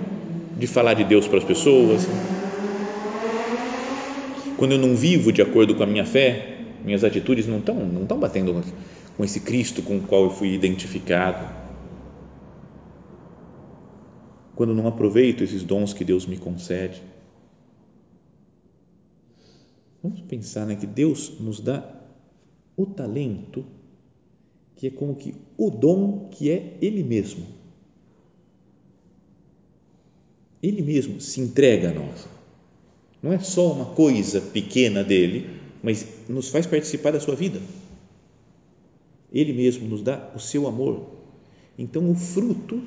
de 0.58 0.68
falar 0.68 0.94
de 0.94 1.04
Deus 1.04 1.28
para 1.28 1.40
as 1.40 1.44
pessoas, 1.44 2.06
quando 4.58 4.74
eu 4.74 4.80
não 4.80 4.96
vivo 4.96 5.32
de 5.32 5.42
acordo 5.42 5.76
com 5.76 5.84
a 5.84 5.88
minha 5.88 6.06
fé, 6.06 6.60
minhas 6.84 7.04
atitudes 7.04 7.48
não 7.48 7.60
estão 7.60 7.76
não 7.76 8.04
estão 8.04 8.20
batendo 8.20 8.64
com 9.18 9.24
esse 9.24 9.40
Cristo 9.40 9.82
com 9.82 9.98
o 9.98 10.02
qual 10.02 10.24
eu 10.24 10.30
fui 10.30 10.54
identificado. 10.54 11.66
Quando 14.56 14.74
não 14.74 14.88
aproveito 14.88 15.44
esses 15.44 15.64
dons 15.64 15.94
que 15.94 16.06
Deus 16.06 16.26
me 16.26 16.38
concede 16.38 17.02
Vamos 20.06 20.22
pensar 20.22 20.68
né, 20.68 20.76
que 20.76 20.86
Deus 20.86 21.40
nos 21.40 21.60
dá 21.60 21.84
o 22.78 22.86
talento, 22.86 23.66
que 24.76 24.86
é 24.86 24.90
como 24.92 25.16
que 25.16 25.34
o 25.58 25.72
dom 25.72 26.30
que 26.30 26.52
é 26.52 26.78
Ele 26.80 27.04
mesmo. 27.04 27.44
Ele 30.62 30.84
mesmo 30.84 31.20
se 31.20 31.42
entrega 31.42 31.90
a 31.90 31.94
nós. 31.96 32.28
Não 33.25 33.34
é 33.34 33.39
só 33.39 33.72
uma 33.72 33.86
coisa 33.86 34.39
pequena 34.39 35.03
dele, 35.03 35.50
mas 35.82 36.05
nos 36.29 36.50
faz 36.50 36.67
participar 36.67 37.10
da 37.10 37.20
sua 37.20 37.36
vida. 37.36 37.60
Ele 39.34 39.51
mesmo 39.51 39.89
nos 39.89 40.03
dá 40.03 40.32
o 40.36 40.39
seu 40.39 40.67
amor. 40.67 41.08
Então, 41.75 42.08
o 42.08 42.13
fruto 42.13 42.84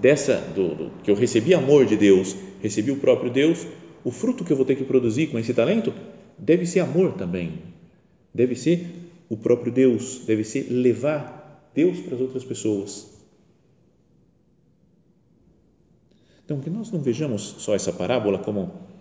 dessa 0.00 0.36
do, 0.54 0.74
do, 0.74 0.90
que 1.02 1.10
eu 1.10 1.14
recebi 1.14 1.52
amor 1.52 1.84
de 1.84 1.94
Deus, 1.94 2.34
recebi 2.62 2.90
o 2.90 2.96
próprio 2.96 3.30
Deus, 3.30 3.66
o 4.02 4.10
fruto 4.10 4.44
que 4.44 4.50
eu 4.50 4.56
vou 4.56 4.64
ter 4.64 4.76
que 4.76 4.84
produzir 4.84 5.26
com 5.26 5.38
esse 5.38 5.52
talento 5.52 5.92
deve 6.38 6.64
ser 6.64 6.80
amor 6.80 7.12
também, 7.12 7.58
deve 8.32 8.54
ser 8.54 8.86
o 9.28 9.36
próprio 9.36 9.70
Deus, 9.70 10.22
deve 10.26 10.42
ser 10.42 10.68
levar 10.70 11.70
Deus 11.74 12.00
para 12.00 12.14
as 12.14 12.20
outras 12.22 12.44
pessoas. 12.44 13.12
Então, 16.46 16.60
que 16.60 16.70
nós 16.70 16.90
não 16.90 17.00
vejamos 17.00 17.56
só 17.58 17.74
essa 17.74 17.92
parábola 17.92 18.38
como 18.38 18.91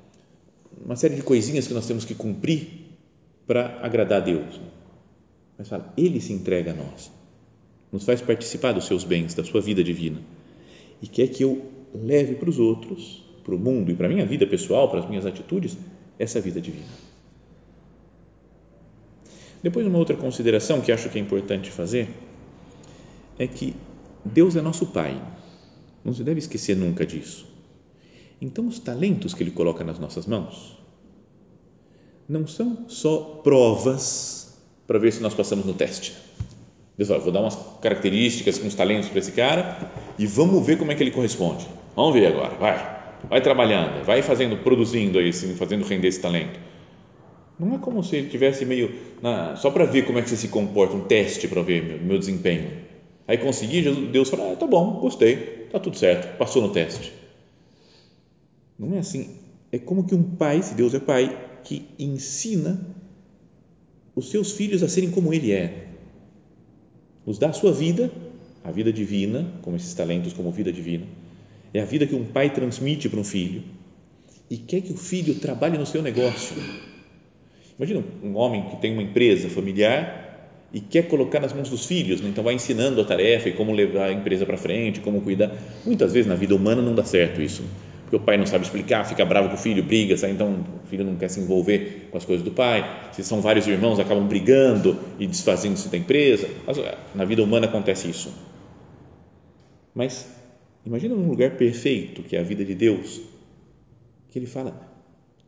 uma 0.83 0.95
série 0.95 1.15
de 1.15 1.23
coisinhas 1.23 1.67
que 1.67 1.73
nós 1.73 1.87
temos 1.87 2.05
que 2.05 2.15
cumprir 2.15 2.67
para 3.47 3.79
agradar 3.81 4.21
a 4.21 4.25
Deus. 4.25 4.59
Mas 5.57 5.67
fala, 5.67 5.93
Ele 5.97 6.19
se 6.19 6.33
entrega 6.33 6.71
a 6.71 6.73
nós, 6.73 7.11
nos 7.91 8.03
faz 8.03 8.21
participar 8.21 8.71
dos 8.71 8.85
seus 8.85 9.03
bens, 9.03 9.33
da 9.33 9.43
sua 9.43 9.61
vida 9.61 9.83
divina 9.83 10.19
e 11.01 11.07
quer 11.07 11.27
que 11.27 11.43
eu 11.43 11.65
leve 11.93 12.35
para 12.35 12.49
os 12.49 12.59
outros 12.59 13.23
para 13.43 13.55
o 13.55 13.59
mundo 13.59 13.91
e 13.91 13.95
para 13.95 14.05
a 14.05 14.09
minha 14.09 14.25
vida 14.25 14.45
pessoal, 14.45 14.87
para 14.87 14.99
as 14.99 15.09
minhas 15.09 15.25
atitudes, 15.25 15.75
essa 16.19 16.39
vida 16.39 16.61
divina. 16.61 16.85
Depois, 19.63 19.85
uma 19.85 19.97
outra 19.97 20.15
consideração 20.15 20.79
que 20.79 20.91
acho 20.91 21.09
que 21.09 21.17
é 21.17 21.21
importante 21.21 21.71
fazer 21.71 22.07
é 23.37 23.47
que 23.47 23.75
Deus 24.23 24.55
é 24.55 24.61
nosso 24.61 24.85
Pai. 24.87 25.19
Não 26.05 26.13
se 26.13 26.23
deve 26.23 26.39
esquecer 26.39 26.75
nunca 26.75 27.05
disso. 27.05 27.50
Então, 28.41 28.67
os 28.67 28.79
talentos 28.79 29.35
que 29.35 29.43
Ele 29.43 29.51
coloca 29.51 29.83
nas 29.83 29.99
nossas 29.99 30.25
mãos 30.25 30.75
não 32.27 32.47
são 32.47 32.85
só 32.87 33.41
provas 33.43 34.57
para 34.87 34.97
ver 34.97 35.11
se 35.11 35.21
nós 35.21 35.33
passamos 35.33 35.65
no 35.65 35.73
teste. 35.73 36.13
Deus 36.97 37.07
fala, 37.07 37.21
vou 37.21 37.31
dar 37.31 37.41
umas 37.41 37.57
características, 37.81 38.59
uns 38.63 38.73
talentos 38.73 39.09
para 39.09 39.19
esse 39.19 39.31
cara 39.31 39.91
e 40.17 40.25
vamos 40.25 40.65
ver 40.65 40.77
como 40.77 40.91
é 40.91 40.95
que 40.95 41.03
ele 41.03 41.11
corresponde. 41.11 41.67
Vamos 41.95 42.13
ver 42.13 42.27
agora, 42.27 42.55
vai. 42.55 43.01
Vai 43.29 43.41
trabalhando, 43.41 44.03
vai 44.03 44.21
fazendo, 44.21 44.57
produzindo 44.57 45.19
aí, 45.19 45.31
fazendo 45.31 45.85
render 45.85 46.07
esse 46.07 46.19
talento. 46.19 46.59
Não 47.59 47.75
é 47.75 47.77
como 47.77 48.03
se 48.03 48.15
ele 48.15 48.29
tivesse 48.29 48.65
meio 48.65 48.91
na, 49.21 49.55
só 49.55 49.69
para 49.69 49.85
ver 49.85 50.05
como 50.05 50.17
é 50.17 50.21
que 50.21 50.29
você 50.29 50.37
se 50.37 50.47
comporta, 50.47 50.95
um 50.95 51.01
teste 51.01 51.47
para 51.47 51.61
ver 51.61 51.83
meu, 51.83 51.99
meu 51.99 52.17
desempenho. 52.17 52.71
Aí 53.27 53.37
consegui, 53.37 53.81
Deus 53.81 54.29
fala, 54.29 54.53
ah, 54.53 54.55
tá 54.55 54.65
bom, 54.65 54.99
gostei, 54.99 55.67
tá 55.71 55.79
tudo 55.79 55.95
certo, 55.95 56.37
passou 56.37 56.61
no 56.61 56.69
teste. 56.69 57.20
Não 58.81 58.95
é 58.95 58.99
assim. 58.99 59.29
É 59.71 59.77
como 59.77 60.03
que 60.03 60.15
um 60.15 60.23
pai, 60.23 60.63
se 60.63 60.73
Deus 60.73 60.95
é 60.95 60.99
pai, 60.99 61.37
que 61.63 61.85
ensina 61.99 62.83
os 64.15 64.31
seus 64.31 64.53
filhos 64.53 64.81
a 64.81 64.89
serem 64.89 65.11
como 65.11 65.31
ele 65.31 65.51
é. 65.51 65.89
Os 67.23 67.37
dá 67.37 67.49
a 67.49 67.53
sua 67.53 67.71
vida, 67.71 68.11
a 68.63 68.71
vida 68.71 68.91
divina, 68.91 69.53
como 69.61 69.75
esses 69.75 69.93
talentos, 69.93 70.33
como 70.33 70.51
vida 70.51 70.73
divina. 70.73 71.05
É 71.71 71.79
a 71.79 71.85
vida 71.85 72.07
que 72.07 72.15
um 72.15 72.25
pai 72.25 72.51
transmite 72.51 73.07
para 73.07 73.19
um 73.19 73.23
filho 73.23 73.63
e 74.49 74.57
quer 74.57 74.81
que 74.81 74.91
o 74.91 74.97
filho 74.97 75.35
trabalhe 75.35 75.77
no 75.77 75.85
seu 75.85 76.01
negócio. 76.01 76.57
Imagina 77.77 78.03
um 78.23 78.35
homem 78.35 78.67
que 78.69 78.77
tem 78.77 78.93
uma 78.93 79.03
empresa 79.03 79.47
familiar 79.47 80.49
e 80.73 80.81
quer 80.81 81.07
colocar 81.07 81.39
nas 81.39 81.53
mãos 81.53 81.69
dos 81.69 81.85
filhos, 81.85 82.19
né? 82.19 82.29
então 82.29 82.43
vai 82.43 82.55
ensinando 82.55 82.99
a 82.99 83.05
tarefa 83.05 83.49
e 83.49 83.53
como 83.53 83.71
levar 83.71 84.09
a 84.09 84.11
empresa 84.11 84.45
para 84.45 84.57
frente, 84.57 84.99
como 84.99 85.21
cuidar. 85.21 85.55
Muitas 85.85 86.11
vezes 86.11 86.27
na 86.27 86.35
vida 86.35 86.55
humana 86.55 86.81
não 86.81 86.95
dá 86.95 87.03
certo 87.03 87.41
isso, 87.41 87.63
porque 88.11 88.17
o 88.17 88.25
pai 88.25 88.35
não 88.35 88.45
sabe 88.45 88.65
explicar, 88.65 89.05
fica 89.05 89.23
bravo 89.23 89.47
com 89.47 89.55
o 89.55 89.57
filho, 89.57 89.81
briga, 89.81 90.17
sabe? 90.17 90.33
então 90.33 90.65
o 90.83 90.87
filho 90.87 91.05
não 91.05 91.15
quer 91.15 91.29
se 91.29 91.39
envolver 91.39 92.09
com 92.11 92.17
as 92.17 92.25
coisas 92.25 92.43
do 92.43 92.51
pai. 92.51 93.09
Se 93.13 93.23
são 93.23 93.39
vários 93.39 93.65
irmãos, 93.67 93.99
acabam 93.99 94.27
brigando 94.27 94.99
e 95.17 95.25
desfazendo-se 95.25 95.87
da 95.87 95.97
empresa. 95.97 96.49
Na 97.15 97.23
vida 97.23 97.41
humana 97.41 97.67
acontece 97.67 98.09
isso. 98.09 98.29
Mas 99.95 100.29
imagina 100.85 101.15
num 101.15 101.29
lugar 101.29 101.51
perfeito, 101.51 102.21
que 102.23 102.35
é 102.35 102.41
a 102.41 102.43
vida 102.43 102.65
de 102.65 102.75
Deus, 102.75 103.21
que 104.29 104.37
ele 104.37 104.45
fala: 104.45 104.75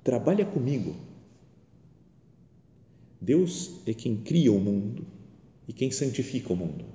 trabalha 0.01 0.45
comigo 0.45 0.95
Deus 3.19 3.81
é 3.85 3.93
quem 3.93 4.15
cria 4.15 4.53
o 4.53 4.59
mundo 4.59 5.05
e 5.67 5.73
quem 5.73 5.91
santifica 5.91 6.53
o 6.53 6.55
mundo. 6.55 6.85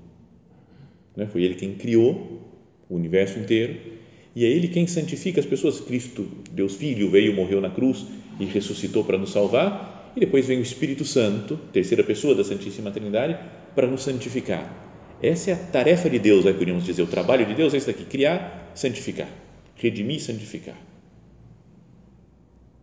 Né? 1.15 1.27
Foi 1.27 1.43
Ele 1.43 1.57
quem 1.57 1.75
criou 1.75 2.41
o 2.89 2.95
universo 2.95 3.39
inteiro 3.39 3.98
e 4.39 4.45
é 4.45 4.49
Ele 4.49 4.69
quem 4.69 4.87
santifica 4.87 5.41
as 5.41 5.47
pessoas. 5.47 5.81
Cristo, 5.81 6.25
Deus 6.53 6.77
Filho, 6.77 7.11
veio, 7.11 7.35
morreu 7.35 7.61
na 7.61 7.71
cruz 7.71 8.07
e 8.39 8.45
ressuscitou 8.45 9.03
para 9.03 9.19
nos 9.19 9.33
salvar 9.33 10.13
e 10.15 10.21
depois 10.21 10.47
vem 10.47 10.61
o 10.61 10.63
Espírito 10.63 11.05
Santo, 11.05 11.59
terceira 11.73 12.05
pessoa 12.05 12.37
da 12.37 12.45
Santíssima 12.45 12.93
Trindade, 12.93 13.37
para 13.75 13.89
nos 13.89 14.05
santificar. 14.05 15.19
Essa 15.21 15.51
é 15.51 15.55
a 15.55 15.57
tarefa 15.57 16.09
de 16.09 16.21
Deus, 16.21 16.47
aí 16.47 16.55
podemos 16.55 16.85
dizer, 16.85 17.03
o 17.03 17.09
trabalho 17.09 17.45
de 17.47 17.53
Deus 17.53 17.75
é 17.75 17.79
esse 17.79 17.89
daqui, 17.89 18.05
criar, 18.05 18.71
santificar, 18.77 19.29
redimir 19.75 20.19
e 20.19 20.21
santificar. 20.21 20.77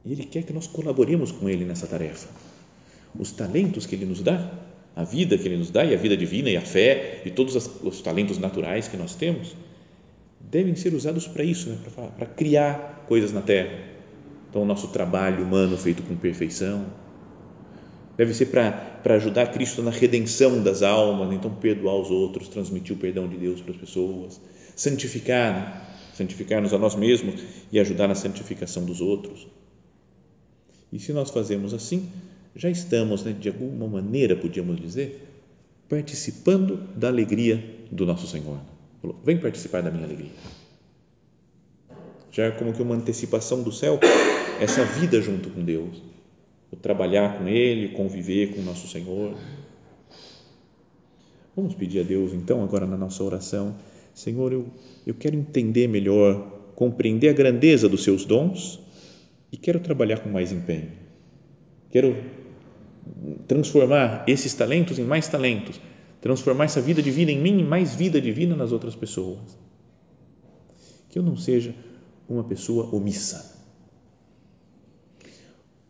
E 0.04 0.12
Ele 0.12 0.26
quer 0.26 0.44
que 0.44 0.52
nós 0.52 0.68
colaboremos 0.68 1.32
com 1.32 1.48
Ele 1.48 1.64
nessa 1.64 1.88
tarefa 1.88 2.28
os 3.18 3.32
talentos 3.32 3.86
que 3.86 3.96
Ele 3.96 4.06
nos 4.06 4.22
dá, 4.22 4.51
a 4.94 5.06
vida 5.06 5.38
que 5.38 5.48
Ele 5.48 5.56
nos 5.56 5.72
dá, 5.72 5.86
e 5.86 5.94
a 5.94 5.98
vida 5.98 6.18
divina, 6.18 6.50
e 6.50 6.58
a 6.58 6.62
fé, 6.62 7.22
e 7.25 7.32
todos 7.32 7.56
os 7.82 8.01
talentos 8.01 8.38
naturais 8.38 8.90
que 8.90 8.98
nós 8.98 9.16
temos, 9.16 9.56
devem 10.55 10.74
ser 10.74 10.94
usados 10.94 11.27
para 11.27 11.44
isso, 11.44 11.70
né? 11.70 11.77
para, 12.18 12.25
criar 12.25 13.03
coisas 13.09 13.33
na 13.33 13.41
terra. 13.41 13.77
Então, 14.50 14.61
o 14.61 14.65
nosso 14.65 14.87
trabalho 14.87 15.44
humano 15.44 15.77
feito 15.77 16.01
com 16.01 16.15
perfeição, 16.15 16.85
deve 18.15 18.33
ser 18.33 18.46
para, 18.46 18.72
para 18.72 19.15
ajudar 19.15 19.48
Cristo 19.48 19.83
na 19.83 19.91
redenção 19.91 20.63
das 20.63 20.81
almas, 20.81 21.27
né? 21.27 21.35
então 21.35 21.53
perdoar 21.53 21.96
os 21.96 22.09
outros, 22.09 22.48
transmitir 22.48 22.96
o 22.96 23.00
perdão 23.00 23.27
de 23.27 23.35
Deus 23.35 23.59
para 23.59 23.74
as 23.74 23.77
pessoas, 23.77 24.39
santificar, 24.77 25.53
né? 25.53 25.81
santificar-nos 26.13 26.74
a 26.74 26.77
nós 26.77 26.96
mesmos 26.96 27.44
e 27.70 27.77
ajudar 27.77 28.07
na 28.07 28.15
santificação 28.15 28.85
dos 28.85 29.01
outros. 29.01 29.46
E 30.89 30.98
se 31.00 31.11
nós 31.11 31.31
fazemos 31.31 31.74
assim, 31.74 32.09
já 32.55 32.70
estamos, 32.70 33.25
né, 33.25 33.35
de 33.37 33.50
alguma 33.50 33.85
maneira, 33.89 34.37
podíamos 34.37 34.79
dizer, 34.79 35.27
participando 35.89 36.77
da 36.96 37.09
alegria 37.09 37.61
do 37.91 38.05
nosso 38.05 38.25
Senhor. 38.25 38.75
Falou, 39.05 39.22
vem 39.24 39.37
participar 39.37 39.83
da 39.83 39.91
minha 39.91 40.03
alegria. 40.03 40.31
Já 42.31 42.46
é 42.46 42.51
como 42.51 42.74
que 42.74 42.81
uma 42.81 42.96
antecipação 42.96 43.61
do 43.61 43.72
céu, 43.72 44.00
essa 44.59 44.83
vida 44.83 45.22
junto 45.22 45.51
com 45.51 45.63
Deus, 45.63 46.01
o 46.72 46.75
trabalhar 46.75 47.37
com 47.37 47.48
Ele, 47.48 47.89
conviver 47.89 48.55
com 48.55 48.61
o 48.61 48.63
nosso 48.63 48.87
Senhor. 48.87 49.35
Vamos 51.55 51.75
pedir 51.75 52.00
a 52.00 52.03
Deus, 52.03 52.33
então, 52.33 52.63
agora 52.63 52.87
na 52.87 52.98
nossa 52.98 53.24
oração, 53.24 53.75
Senhor, 54.11 54.51
eu, 54.51 54.65
eu 55.05 55.13
quero 55.13 55.35
entender 55.35 55.87
melhor, 55.87 56.72
compreender 56.74 57.29
a 57.29 57.33
grandeza 57.33 57.87
dos 57.87 58.03
seus 58.03 58.25
dons 58.25 58.79
e 59.51 59.57
quero 59.57 59.79
trabalhar 59.79 60.18
com 60.18 60.29
mais 60.29 60.51
empenho. 60.51 60.91
Quero 61.91 62.18
transformar 63.48 64.24
esses 64.27 64.51
talentos 64.55 64.98
em 64.98 65.03
mais 65.03 65.27
talentos, 65.27 65.79
transformar 66.25 66.66
essa 66.66 66.81
vida 66.81 67.03
divina 67.03 67.31
em 67.31 67.40
mim 67.40 67.59
em 67.59 67.64
mais 67.64 67.94
vida 67.94 68.20
divina 68.20 68.55
nas 68.55 68.72
outras 68.72 68.96
pessoas. 68.96 69.38
Que 71.07 71.20
eu 71.20 71.24
não 71.24 71.38
seja 71.38 71.75
uma 72.27 72.44
pessoa 72.44 72.90
omissa. 72.96 73.55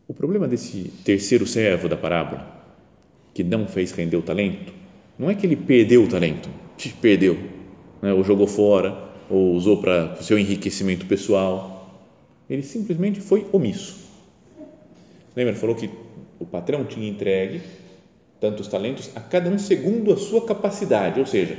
O 0.06 0.12
problema 0.12 0.46
desse 0.46 0.92
terceiro 1.02 1.46
servo 1.46 1.88
da 1.88 1.96
parábola, 1.96 2.54
que 3.32 3.42
não 3.42 3.66
fez 3.66 3.92
render 3.92 4.18
o 4.18 4.22
talento, 4.22 4.74
não 5.18 5.30
é 5.30 5.34
que 5.34 5.46
ele 5.46 5.56
perdeu 5.56 6.04
o 6.04 6.06
talento, 6.06 6.50
perdeu, 7.00 7.38
né, 8.02 8.12
ou 8.12 8.22
jogou 8.22 8.46
fora, 8.46 9.10
ou 9.30 9.54
usou 9.54 9.80
para 9.80 10.18
o 10.20 10.22
seu 10.22 10.38
enriquecimento 10.38 11.06
pessoal. 11.06 11.98
Ele 12.48 12.62
simplesmente 12.62 13.22
foi 13.22 13.46
omisso. 13.54 13.96
Lembra? 15.34 15.54
Falou 15.54 15.74
que 15.74 15.88
o 16.38 16.44
patrão 16.44 16.84
tinha 16.84 17.08
entregue 17.08 17.62
tantos 18.40 18.68
talentos 18.68 19.10
a 19.14 19.20
cada 19.20 19.50
um 19.50 19.58
segundo 19.58 20.12
a 20.12 20.16
sua 20.16 20.44
capacidade, 20.44 21.20
ou 21.20 21.26
seja, 21.26 21.56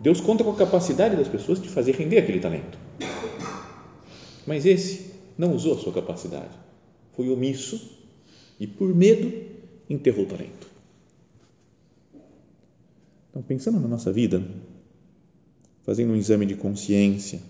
Deus 0.00 0.20
conta 0.20 0.42
com 0.42 0.50
a 0.50 0.56
capacidade 0.56 1.16
das 1.16 1.28
pessoas 1.28 1.60
de 1.60 1.68
fazer 1.68 1.92
render 1.92 2.18
aquele 2.18 2.40
talento. 2.40 2.78
Mas 4.46 4.66
esse 4.66 5.12
não 5.36 5.54
usou 5.54 5.74
a 5.74 5.78
sua 5.78 5.92
capacidade, 5.92 6.58
foi 7.12 7.28
omisso 7.28 7.98
e 8.58 8.66
por 8.66 8.94
medo 8.94 9.32
enterrou 9.88 10.24
o 10.24 10.28
talento. 10.28 10.68
Então, 13.30 13.42
pensando 13.42 13.78
na 13.78 13.86
nossa 13.86 14.12
vida, 14.12 14.42
fazendo 15.82 16.12
um 16.12 16.16
exame 16.16 16.46
de 16.46 16.56
consciência, 16.56 17.40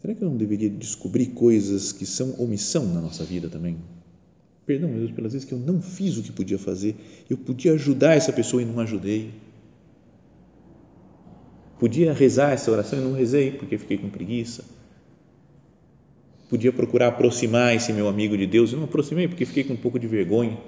será 0.00 0.14
que 0.14 0.22
eu 0.22 0.28
não 0.28 0.36
deveria 0.36 0.68
descobrir 0.68 1.26
coisas 1.26 1.92
que 1.92 2.04
são 2.04 2.34
omissão 2.40 2.86
na 2.86 3.00
nossa 3.00 3.24
vida 3.24 3.48
também? 3.48 3.78
Perdão, 4.64 4.88
meu 4.88 5.00
Deus, 5.00 5.10
pelas 5.10 5.32
vezes 5.32 5.46
que 5.46 5.52
eu 5.52 5.58
não 5.58 5.82
fiz 5.82 6.16
o 6.16 6.22
que 6.22 6.30
podia 6.30 6.58
fazer. 6.58 6.94
Eu 7.28 7.36
podia 7.36 7.72
ajudar 7.72 8.14
essa 8.14 8.32
pessoa 8.32 8.62
e 8.62 8.64
não 8.64 8.78
ajudei. 8.80 9.30
Podia 11.78 12.12
rezar 12.12 12.52
essa 12.52 12.70
oração 12.70 12.98
e 12.98 13.02
não 13.02 13.12
rezei 13.12 13.50
porque 13.50 13.76
fiquei 13.76 13.98
com 13.98 14.08
preguiça. 14.08 14.64
Podia 16.48 16.72
procurar 16.72 17.08
aproximar 17.08 17.74
esse 17.74 17.92
meu 17.92 18.06
amigo 18.06 18.36
de 18.36 18.46
Deus 18.46 18.72
e 18.72 18.76
não 18.76 18.84
aproximei 18.84 19.26
porque 19.26 19.44
fiquei 19.44 19.64
com 19.64 19.72
um 19.72 19.76
pouco 19.76 19.98
de 19.98 20.06
vergonha. 20.06 20.58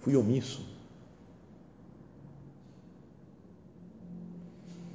Fui 0.00 0.14
omisso. 0.14 0.66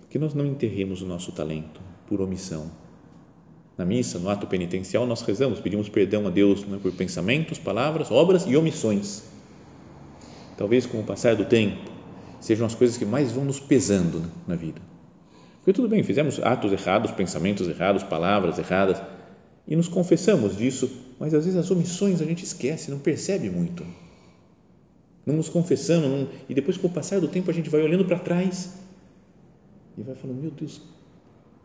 Que 0.09 0.19
nós 0.19 0.35
não 0.35 0.45
enterremos 0.45 1.01
o 1.01 1.07
nosso 1.07 1.31
talento 1.31 1.81
por 2.07 2.21
omissão 2.21 2.82
na 3.77 3.85
missa, 3.85 4.19
no 4.19 4.29
ato 4.29 4.45
penitencial, 4.45 5.05
nós 5.05 5.21
rezamos, 5.21 5.59
pedimos 5.59 5.89
perdão 5.89 6.27
a 6.27 6.29
Deus 6.29 6.65
né, 6.65 6.77
por 6.81 6.91
pensamentos, 6.91 7.57
palavras, 7.57 8.11
obras 8.11 8.45
e 8.45 8.55
omissões. 8.55 9.23
Talvez 10.57 10.85
com 10.85 10.99
o 10.99 11.03
passar 11.03 11.35
do 11.35 11.45
tempo 11.45 11.91
sejam 12.39 12.65
as 12.65 12.75
coisas 12.75 12.97
que 12.97 13.05
mais 13.05 13.31
vão 13.31 13.45
nos 13.45 13.59
pesando 13.59 14.19
né, 14.19 14.27
na 14.47 14.55
vida. 14.55 14.81
Porque 15.57 15.73
tudo 15.73 15.87
bem, 15.87 16.03
fizemos 16.03 16.39
atos 16.39 16.71
errados, 16.71 17.11
pensamentos 17.11 17.67
errados, 17.67 18.03
palavras 18.03 18.59
erradas 18.59 19.01
e 19.67 19.75
nos 19.75 19.87
confessamos 19.87 20.57
disso, 20.57 20.91
mas 21.19 21.33
às 21.33 21.45
vezes 21.45 21.57
as 21.57 21.71
omissões 21.71 22.21
a 22.21 22.25
gente 22.25 22.43
esquece, 22.43 22.91
não 22.91 22.99
percebe 22.99 23.49
muito. 23.49 23.83
Não 25.25 25.37
nos 25.37 25.47
confessamos 25.47 26.09
não, 26.09 26.27
e 26.49 26.53
depois 26.53 26.75
com 26.75 26.87
o 26.87 26.89
passar 26.89 27.21
do 27.21 27.29
tempo 27.29 27.49
a 27.49 27.53
gente 27.53 27.69
vai 27.69 27.81
olhando 27.81 28.03
para 28.03 28.19
trás 28.19 28.73
e 29.97 30.03
vai 30.03 30.15
falando: 30.15 30.41
Meu 30.41 30.51
Deus, 30.51 30.81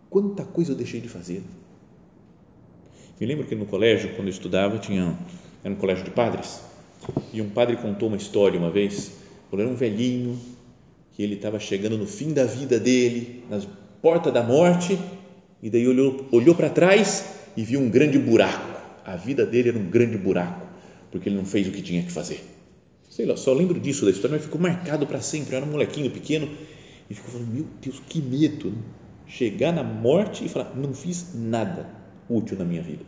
quanta 0.09 0.45
coisa 0.45 0.73
eu 0.73 0.77
deixei 0.77 1.01
de 1.01 1.09
fazer 1.09 1.43
me 3.21 3.27
lembro 3.27 3.47
que 3.47 3.55
no 3.55 3.67
colégio, 3.67 4.11
quando 4.15 4.29
eu 4.29 4.33
estudava, 4.33 4.79
tinha, 4.79 5.19
era 5.65 5.75
um 5.75 5.77
colégio 5.77 6.05
de 6.05 6.11
padres, 6.11 6.61
E 7.33 7.43
um 7.43 7.49
padre 7.49 7.77
contou 7.77 8.09
uma 8.09 8.17
história 8.17 8.59
uma 8.59 8.71
vez, 8.71 9.13
quando 9.51 9.63
era 9.63 9.71
um 9.71 9.75
velhinho, 9.75 10.39
que 11.13 11.23
ele 11.23 11.35
estava 11.35 11.59
chegando 11.59 11.99
no 11.99 12.07
fim 12.07 12.33
da 12.33 12.45
vida 12.45 12.79
dele, 12.79 13.43
na 13.51 13.61
porta 14.01 14.31
da 14.31 14.43
morte, 14.43 14.97
e 15.61 15.69
daí 15.69 15.89
olhou, 15.89 16.29
olhou 16.31 16.55
para 16.55 16.71
trás 16.71 17.25
e 17.57 17.63
viu 17.65 17.81
um 17.81 17.91
grande 17.91 18.19
buraco. 18.19 18.79
A 19.05 19.17
vida 19.17 19.45
dele 19.45 19.71
era 19.71 19.79
um 19.79 19.91
grande 19.91 20.17
buraco, 20.17 20.67
porque 21.11 21.29
ele 21.29 21.37
não 21.37 21.45
fez 21.45 21.67
o 21.67 21.73
que 21.73 21.83
tinha 21.83 22.03
que 22.03 22.13
fazer. 22.13 22.45
Sei 23.09 23.27
lá, 23.27 23.37
só 23.37 23.53
lembro 23.53 23.81
disso 23.81 24.05
da 24.05 24.13
história, 24.13 24.37
mas 24.37 24.45
ficou 24.45 24.61
marcado 24.61 25.07
para 25.07 25.21
sempre. 25.21 25.55
Eu 25.55 25.57
era 25.57 25.67
um 25.67 25.73
molequinho 25.73 26.11
pequeno 26.11 26.49
e 27.11 27.15
ficou 27.15 27.33
falando: 27.33 27.53
Meu 27.53 27.67
Deus, 27.83 28.01
que 28.09 28.21
medo! 28.21 28.73
Chegar 29.27 29.73
na 29.73 29.83
morte 29.83 30.45
e 30.45 30.49
falar: 30.49 30.77
Não 30.77 30.95
fiz 30.95 31.35
nada 31.35 31.99
útil 32.29 32.59
na 32.59 32.65
minha 32.65 32.83
vida. 32.83 33.05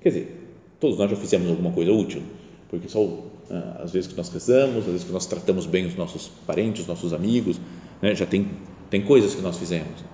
Quer 0.00 0.08
dizer, 0.10 0.50
todos 0.78 0.98
nós 0.98 1.10
já 1.10 1.16
fizemos 1.16 1.48
alguma 1.48 1.72
coisa 1.72 1.92
útil, 1.92 2.22
porque 2.68 2.88
só 2.88 3.06
ah, 3.50 3.82
às 3.82 3.92
vezes 3.92 4.10
que 4.10 4.16
nós 4.16 4.28
rezamos, 4.28 4.78
às 4.78 4.86
vezes 4.86 5.04
que 5.04 5.12
nós 5.12 5.26
tratamos 5.26 5.66
bem 5.66 5.86
os 5.86 5.96
nossos 5.96 6.28
parentes, 6.46 6.82
os 6.82 6.88
nossos 6.88 7.12
amigos, 7.12 7.60
né? 8.00 8.14
já 8.14 8.26
tem, 8.26 8.48
tem 8.88 9.02
coisas 9.02 9.34
que 9.34 9.42
nós 9.42 9.58
fizemos. 9.58 10.04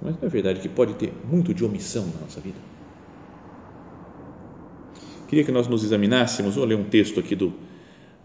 Mas 0.00 0.16
não 0.20 0.26
é 0.26 0.28
verdade 0.28 0.60
que 0.60 0.68
pode 0.68 0.94
ter 0.94 1.12
muito 1.30 1.54
de 1.54 1.64
omissão 1.64 2.04
na 2.06 2.22
nossa 2.22 2.40
vida? 2.40 2.58
Queria 5.28 5.44
que 5.44 5.52
nós 5.52 5.68
nos 5.68 5.84
examinássemos, 5.84 6.56
vou 6.56 6.64
ler 6.64 6.74
um 6.74 6.84
texto 6.84 7.20
aqui 7.20 7.36
do 7.36 7.54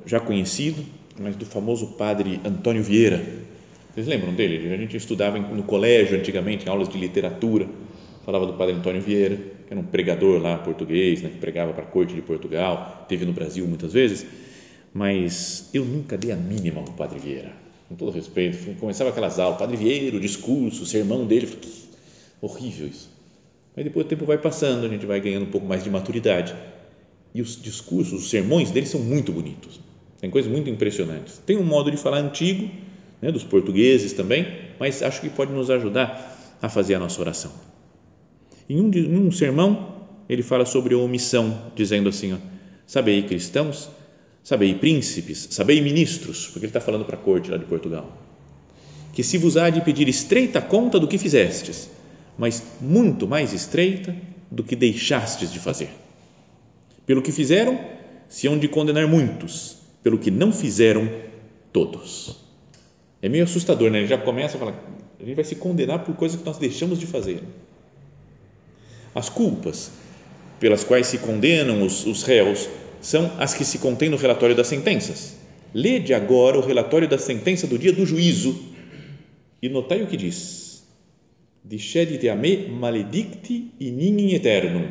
já 0.06 0.20
conhecido, 0.20 0.84
mas 1.20 1.36
do 1.36 1.46
famoso 1.46 1.88
padre 1.94 2.40
Antônio 2.44 2.82
Vieira. 2.82 3.24
Vocês 3.94 4.08
lembram 4.08 4.34
dele? 4.34 4.74
A 4.74 4.78
gente 4.78 4.96
estudava 4.96 5.38
no 5.40 5.64
colégio 5.64 6.18
antigamente, 6.18 6.66
em 6.66 6.70
aulas 6.70 6.88
de 6.90 6.98
literatura, 6.98 7.68
falava 8.28 8.46
do 8.46 8.56
padre 8.56 8.76
Antônio 8.76 9.02
Vieira, 9.02 9.38
que 9.38 9.72
era 9.72 9.80
um 9.80 9.86
pregador 9.86 10.42
lá 10.42 10.58
português, 10.58 11.22
né, 11.22 11.30
que 11.30 11.38
pregava 11.38 11.72
para 11.72 11.84
a 11.84 11.86
corte 11.86 12.14
de 12.14 12.22
Portugal, 12.22 13.06
teve 13.08 13.24
no 13.24 13.32
Brasil 13.32 13.66
muitas 13.66 13.94
vezes, 13.94 14.26
mas 14.94 15.70
eu 15.74 15.86
nunca 15.86 16.18
dei 16.18 16.34
a 16.34 16.36
mínima 16.36 16.82
ao 16.82 16.88
padre 16.88 17.20
Vieira, 17.20 17.54
com 17.88 17.96
todo 17.96 18.12
respeito. 18.12 18.78
Começava 18.82 19.12
aquelas 19.12 19.40
aulas, 19.40 19.58
padre 19.58 19.78
Vieira, 19.78 20.18
o 20.18 20.20
discurso, 20.20 20.84
o 20.84 20.86
sermão 20.86 21.26
dele, 21.26 21.48
falei, 21.48 21.70
horrível 22.42 22.88
isso. 22.88 23.10
Mas 23.74 23.86
depois 23.86 24.06
o 24.06 24.10
tempo 24.10 24.26
vai 24.26 24.38
passando, 24.38 24.86
a 24.86 24.90
gente 24.90 25.06
vai 25.06 25.22
ganhando 25.22 25.44
um 25.44 25.52
pouco 25.52 25.66
mais 25.66 25.82
de 25.82 25.90
maturidade 25.90 26.54
e 27.34 27.42
os 27.42 27.56
discursos, 27.62 28.24
os 28.24 28.30
sermões 28.30 28.72
dele 28.72 28.88
são 28.88 29.00
muito 29.00 29.32
bonitos. 29.32 29.80
Tem 30.20 30.30
coisas 30.30 30.52
muito 30.52 30.70
impressionantes. 30.70 31.38
Tem 31.46 31.56
um 31.56 31.64
modo 31.64 31.90
de 31.90 31.96
falar 31.96 32.18
antigo, 32.18 32.70
né, 33.22 33.32
dos 33.32 33.46
portugueses 33.46 34.12
também, 34.12 34.46
mas 34.78 35.02
acho 35.02 35.22
que 35.22 35.30
pode 35.30 35.54
nos 35.54 35.70
ajudar 35.70 36.58
a 36.62 36.68
fazer 36.68 36.96
a 36.96 37.00
nossa 37.00 37.22
oração. 37.22 37.77
Em 38.70 38.82
um, 38.82 38.92
em 38.92 39.18
um 39.18 39.32
sermão, 39.32 39.96
ele 40.28 40.44
fala 40.44 40.66
sobre 40.66 40.96
omissão, 40.96 41.72
dizendo 41.76 42.10
assim: 42.10 42.34
ó, 42.34 42.38
Sabei, 42.86 43.24
cristãos, 43.24 43.90
sabei, 44.44 44.74
príncipes, 44.76 45.48
sabei, 45.52 45.82
ministros, 45.82 46.48
porque 46.48 46.60
ele 46.60 46.68
está 46.68 46.82
falando 46.82 47.06
para 47.06 47.16
a 47.16 47.20
corte 47.20 47.50
lá 47.50 47.58
de 47.58 47.66
Portugal, 47.66 48.18
que 49.14 49.24
se 49.24 49.38
vos 49.38 49.58
há 49.58 49.70
de 49.70 49.82
pedir 49.82 50.08
estreita 50.08 50.62
conta 50.62 51.00
do 51.00 51.08
que 51.08 51.18
fizestes, 51.18 51.90
mas 52.38 52.64
muito 52.80 53.28
mais 53.28 53.54
estreita 53.54 54.16
do 54.50 54.64
que 54.64 54.76
deixastes 54.76 55.52
de 55.52 55.60
fazer 55.60 55.90
pelo 57.08 57.22
que 57.22 57.32
fizeram, 57.32 57.80
se 58.28 58.48
hão 58.48 58.60
de 58.60 58.68
condenar 58.68 59.08
muitos, 59.08 59.78
pelo 60.04 60.20
que 60.20 60.30
não 60.30 60.52
fizeram, 60.52 61.10
todos. 61.72 62.36
É 63.22 63.30
meio 63.30 63.46
assustador, 63.46 63.90
né? 63.90 64.00
Ele 64.00 64.08
já 64.08 64.18
começa 64.18 64.58
a 64.58 64.60
falar, 64.60 64.84
a 65.18 65.24
gente 65.24 65.36
vai 65.36 65.46
se 65.46 65.56
condenar 65.56 66.04
por 66.04 66.14
coisas 66.16 66.38
que 66.38 66.46
nós 66.46 66.58
deixamos 66.58 67.00
de 67.00 67.08
fazer. 67.08 67.42
As 69.18 69.30
culpas 69.30 69.90
pelas 70.60 70.84
quais 70.84 71.08
se 71.08 71.18
condenam 71.18 71.82
os, 71.84 72.06
os 72.06 72.22
réus 72.22 72.70
são 73.02 73.32
as 73.40 73.52
que 73.52 73.66
se 73.66 73.80
contêm 73.80 74.10
no 74.10 74.16
relatório 74.16 74.56
das 74.56 74.68
sentenças. 74.68 75.36
Lede 75.74 76.14
agora 76.14 76.60
o 76.60 76.62
relatório 76.62 77.10
da 77.10 77.18
sentença 77.18 77.66
do 77.66 77.80
dia 77.80 77.92
do 77.92 78.06
juízo 78.06 78.56
e 79.60 79.68
notai 79.70 80.04
o 80.04 80.08
que 80.08 80.16
diz. 80.16 80.84
Discedite 81.66 82.30
a 82.30 82.36
me 82.36 82.68
maledicti 82.68 83.72
in 83.80 84.00
ignem 84.00 84.36
eternum 84.36 84.88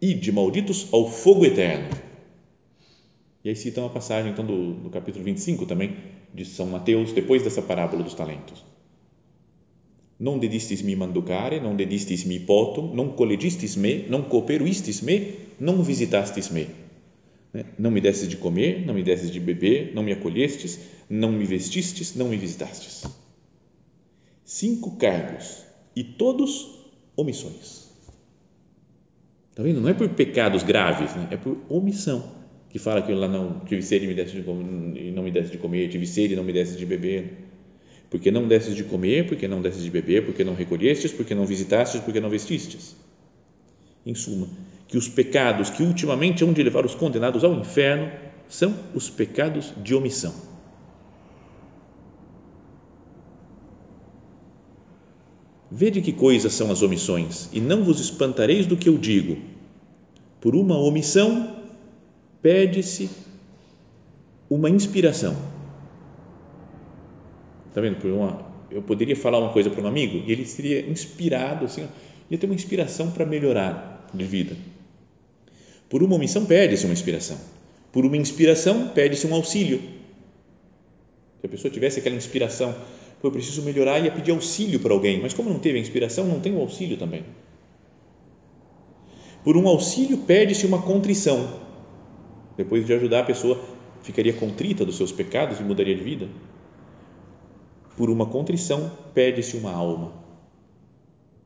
e 0.00 0.14
de 0.14 0.32
malditos 0.32 0.86
ao 0.90 1.10
fogo 1.10 1.44
eterno. 1.44 1.90
E 3.44 3.50
aí 3.50 3.56
cita 3.56 3.82
uma 3.82 3.90
passagem 3.90 4.32
então 4.32 4.46
do, 4.46 4.72
do 4.72 4.88
capítulo 4.88 5.22
25 5.22 5.66
também 5.66 5.98
de 6.32 6.46
São 6.46 6.64
Mateus, 6.64 7.12
depois 7.12 7.42
dessa 7.42 7.60
parábola 7.60 8.02
dos 8.02 8.14
talentos. 8.14 8.69
Non 10.20 10.38
dedistis 10.38 10.82
mi 10.82 10.94
manducare, 10.94 11.60
non 11.60 11.76
dedistis 11.76 12.24
mi 12.24 12.38
potum, 12.40 12.94
non 12.94 13.14
collegistis 13.14 13.76
me, 13.76 14.04
non 14.06 14.28
cooperuistis 14.28 15.00
me, 15.00 15.34
non 15.58 15.82
visitastis 15.82 16.50
me. 16.50 16.66
Né? 17.52 17.64
Não 17.78 17.90
me 17.90 18.00
desses 18.00 18.28
de 18.28 18.36
comer, 18.36 18.84
não 18.86 18.94
me 18.94 19.02
desses 19.02 19.30
de 19.30 19.40
beber, 19.40 19.92
não 19.94 20.02
me 20.02 20.12
acolhestes, 20.12 20.78
não 21.08 21.32
me 21.32 21.44
vestistes, 21.44 22.14
não 22.14 22.28
me 22.28 22.36
visitastes. 22.36 23.04
Cinco 24.44 24.96
cargos 24.96 25.64
e 25.96 26.04
todos 26.04 26.68
omissões. 27.16 27.88
Está 29.50 29.62
vendo? 29.62 29.80
Não 29.80 29.88
é 29.88 29.94
por 29.94 30.08
pecados 30.10 30.62
graves, 30.62 31.14
né? 31.14 31.28
é 31.30 31.36
por 31.36 31.56
omissão. 31.68 32.38
Que 32.68 32.78
fala 32.78 33.02
que 33.02 33.12
lá 33.12 33.26
não 33.26 33.60
tive 33.60 33.82
sede 33.82 34.04
e 34.04 34.08
me 34.08 34.14
de 34.14 34.42
comer, 34.42 35.12
não 35.12 35.24
me 35.24 35.32
desse 35.32 35.50
de 35.50 35.58
comer, 35.58 35.88
tive 35.88 36.06
sede 36.06 36.34
e 36.34 36.36
não 36.36 36.44
me 36.44 36.52
desse 36.52 36.76
de 36.76 36.86
beber. 36.86 37.49
Porque 38.10 38.30
não 38.30 38.48
desses 38.48 38.74
de 38.74 38.82
comer, 38.82 39.28
porque 39.28 39.46
não 39.46 39.62
desses 39.62 39.82
de 39.82 39.90
beber, 39.90 40.26
porque 40.26 40.42
não 40.42 40.54
recolhestes, 40.54 41.12
porque 41.12 41.34
não 41.34 41.46
visitastes, 41.46 42.00
porque 42.00 42.20
não 42.20 42.28
vestistes. 42.28 42.96
Em 44.04 44.14
suma, 44.14 44.48
que 44.88 44.98
os 44.98 45.08
pecados 45.08 45.70
que 45.70 45.84
ultimamente 45.84 46.42
hão 46.42 46.52
de 46.52 46.62
levar 46.62 46.84
os 46.84 46.94
condenados 46.94 47.44
ao 47.44 47.54
inferno 47.54 48.10
são 48.48 48.74
os 48.92 49.08
pecados 49.08 49.72
de 49.80 49.94
omissão. 49.94 50.34
Vede 55.70 56.02
que 56.02 56.12
coisas 56.12 56.52
são 56.52 56.72
as 56.72 56.82
omissões, 56.82 57.48
e 57.52 57.60
não 57.60 57.84
vos 57.84 58.00
espantareis 58.00 58.66
do 58.66 58.76
que 58.76 58.88
eu 58.88 58.98
digo. 58.98 59.38
Por 60.40 60.56
uma 60.56 60.76
omissão, 60.76 61.62
perde-se 62.42 63.08
uma 64.48 64.68
inspiração. 64.68 65.36
Está 67.70 67.80
vendo? 67.80 67.96
Por 67.96 68.10
uma, 68.10 68.46
eu 68.70 68.82
poderia 68.82 69.16
falar 69.16 69.38
uma 69.38 69.52
coisa 69.52 69.70
para 69.70 69.82
um 69.82 69.86
amigo 69.86 70.22
e 70.26 70.30
ele 70.30 70.44
seria 70.44 70.86
inspirado, 70.88 71.64
assim, 71.64 71.88
ia 72.30 72.36
ter 72.36 72.46
uma 72.46 72.54
inspiração 72.54 73.10
para 73.10 73.24
melhorar 73.24 74.06
de 74.12 74.24
vida. 74.24 74.54
Por 75.88 76.02
uma 76.02 76.16
omissão, 76.16 76.44
perde-se 76.44 76.84
uma 76.84 76.92
inspiração. 76.92 77.38
Por 77.90 78.04
uma 78.04 78.16
inspiração, 78.16 78.88
perde-se 78.88 79.26
um 79.26 79.34
auxílio. 79.34 79.80
Se 81.40 81.46
a 81.46 81.48
pessoa 81.48 81.72
tivesse 81.72 82.00
aquela 82.00 82.14
inspiração 82.14 82.74
Pô, 83.20 83.28
eu 83.28 83.32
preciso 83.32 83.62
melhorar 83.62 83.98
e 83.98 84.04
ia 84.04 84.10
pedir 84.10 84.30
auxílio 84.30 84.80
para 84.80 84.94
alguém, 84.94 85.20
mas 85.20 85.34
como 85.34 85.50
não 85.50 85.58
teve 85.58 85.78
a 85.78 85.80
inspiração, 85.80 86.26
não 86.26 86.40
tem 86.40 86.56
o 86.56 86.60
auxílio 86.60 86.96
também. 86.96 87.22
Por 89.44 89.56
um 89.56 89.68
auxílio 89.68 90.18
perde-se 90.18 90.64
uma 90.66 90.80
contrição. 90.80 91.60
Depois 92.56 92.86
de 92.86 92.92
ajudar 92.94 93.20
a 93.20 93.24
pessoa, 93.24 93.60
ficaria 94.02 94.32
contrita 94.32 94.84
dos 94.86 94.96
seus 94.96 95.12
pecados 95.12 95.60
e 95.60 95.62
mudaria 95.62 95.94
de 95.94 96.02
vida. 96.02 96.28
Por 98.00 98.08
uma 98.08 98.24
contrição 98.24 98.90
perde-se 99.12 99.58
uma 99.58 99.72
alma. 99.72 100.12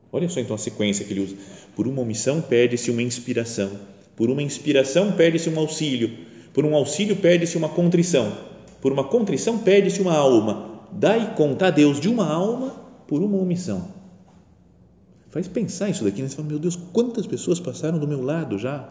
Olha 0.09 0.29
só 0.29 0.39
então 0.39 0.55
a 0.55 0.57
sequência 0.57 1.03
que 1.03 1.11
ele 1.11 1.19
usa. 1.19 1.35
Por 1.75 1.85
uma 1.85 2.01
omissão 2.01 2.41
perde-se 2.41 2.89
uma 2.89 3.01
inspiração. 3.01 3.69
Por 4.15 4.29
uma 4.29 4.41
inspiração 4.41 5.11
perde-se 5.11 5.49
um 5.49 5.59
auxílio. 5.59 6.17
Por 6.53 6.63
um 6.63 6.73
auxílio 6.73 7.17
perde-se 7.17 7.57
uma 7.57 7.67
contrição. 7.67 8.31
Por 8.79 8.93
uma 8.93 9.03
contrição 9.03 9.57
perde-se 9.57 10.01
uma 10.01 10.15
alma 10.15 10.79
dai 10.93 11.35
conta 11.35 11.67
a 11.67 11.71
Deus 11.71 11.99
de 11.99 12.07
uma 12.07 12.25
alma 12.25 12.69
por 13.05 13.21
uma 13.21 13.37
omissão. 13.37 13.89
Faz 15.31 15.49
pensar 15.49 15.89
isso 15.89 16.05
daqui, 16.05 16.21
né? 16.21 16.29
Você 16.29 16.37
fala, 16.37 16.47
meu 16.47 16.59
Deus, 16.59 16.77
quantas 16.77 17.27
pessoas 17.27 17.59
passaram 17.59 17.99
do 17.99 18.07
meu 18.07 18.23
lado 18.23 18.57
já? 18.57 18.87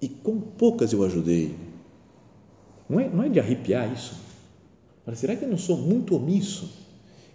E 0.00 0.08
com 0.08 0.40
poucas 0.40 0.92
eu 0.92 1.02
ajudei. 1.02 1.56
Não 2.88 3.00
é, 3.00 3.08
não 3.08 3.24
é 3.24 3.28
de 3.28 3.40
arrepiar 3.40 3.92
isso? 3.92 4.30
Mas 5.06 5.18
será 5.18 5.36
que 5.36 5.44
eu 5.44 5.48
não 5.48 5.58
sou 5.58 5.76
muito 5.76 6.14
omisso? 6.14 6.70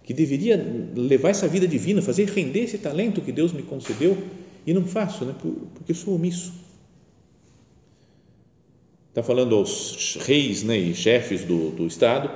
Que 0.02 0.14
deveria 0.14 0.56
levar 0.94 1.30
essa 1.30 1.46
vida 1.46 1.68
divina, 1.68 2.00
fazer 2.00 2.28
render 2.30 2.60
esse 2.60 2.78
talento 2.78 3.20
que 3.20 3.30
Deus 3.30 3.52
me 3.52 3.62
concedeu 3.62 4.16
e 4.66 4.72
não 4.72 4.84
faço, 4.84 5.24
né? 5.24 5.34
porque 5.74 5.92
sou 5.92 6.14
omisso. 6.14 6.52
Está 9.10 9.22
falando 9.22 9.54
aos 9.54 10.16
reis 10.20 10.62
né, 10.62 10.76
e 10.76 10.94
chefes 10.94 11.44
do, 11.44 11.70
do 11.70 11.86
Estado 11.86 12.30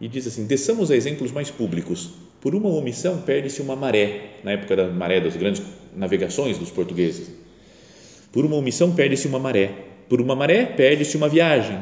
e 0.00 0.08
diz 0.08 0.26
assim: 0.26 0.46
desçamos 0.46 0.90
a 0.90 0.96
exemplos 0.96 1.32
mais 1.32 1.50
públicos. 1.50 2.10
Por 2.40 2.54
uma 2.54 2.68
omissão, 2.68 3.20
perde-se 3.22 3.60
uma 3.60 3.74
maré, 3.74 4.38
na 4.44 4.52
época 4.52 4.76
da 4.76 4.88
maré 4.88 5.20
das 5.20 5.34
grandes 5.34 5.60
navegações 5.96 6.56
dos 6.56 6.70
portugueses. 6.70 7.30
Por 8.30 8.44
uma 8.44 8.56
omissão, 8.56 8.94
perde-se 8.94 9.26
uma 9.26 9.38
maré. 9.38 9.72
Por 10.08 10.20
uma 10.20 10.36
maré, 10.36 10.64
perde-se 10.64 11.16
uma 11.16 11.28
viagem. 11.28 11.78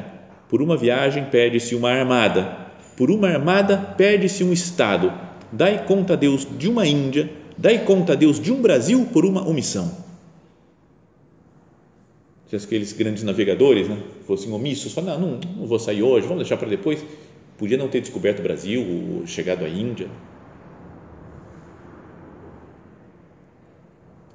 Por 0.49 0.61
uma 0.61 0.75
viagem, 0.75 1.25
perde-se 1.25 1.75
uma 1.75 1.91
armada. 1.91 2.66
Por 2.97 3.11
uma 3.11 3.27
armada, 3.27 3.77
perde-se 3.77 4.43
um 4.43 4.51
Estado. 4.51 5.13
Dai 5.51 5.85
conta 5.85 6.13
a 6.13 6.15
Deus 6.15 6.47
de 6.57 6.67
uma 6.67 6.85
Índia, 6.87 7.31
dai 7.55 7.85
conta 7.85 8.13
a 8.13 8.15
Deus 8.15 8.39
de 8.39 8.51
um 8.51 8.59
Brasil 8.59 9.07
por 9.13 9.23
uma 9.23 9.47
omissão. 9.47 10.05
se 12.47 12.55
aqueles 12.55 12.93
grandes 12.93 13.21
navegadores 13.23 13.87
né, 13.87 14.01
fossem 14.25 14.51
omissos, 14.51 14.93
falaram, 14.93 15.21
não, 15.21 15.31
não, 15.31 15.39
não 15.57 15.67
vou 15.67 15.77
sair 15.77 16.01
hoje, 16.01 16.25
vamos 16.25 16.41
deixar 16.41 16.57
para 16.57 16.67
depois, 16.67 17.05
podia 17.57 17.77
não 17.77 17.87
ter 17.87 18.01
descoberto 18.01 18.39
o 18.39 18.43
Brasil, 18.43 19.23
chegado 19.27 19.63
à 19.63 19.69
Índia. 19.69 20.09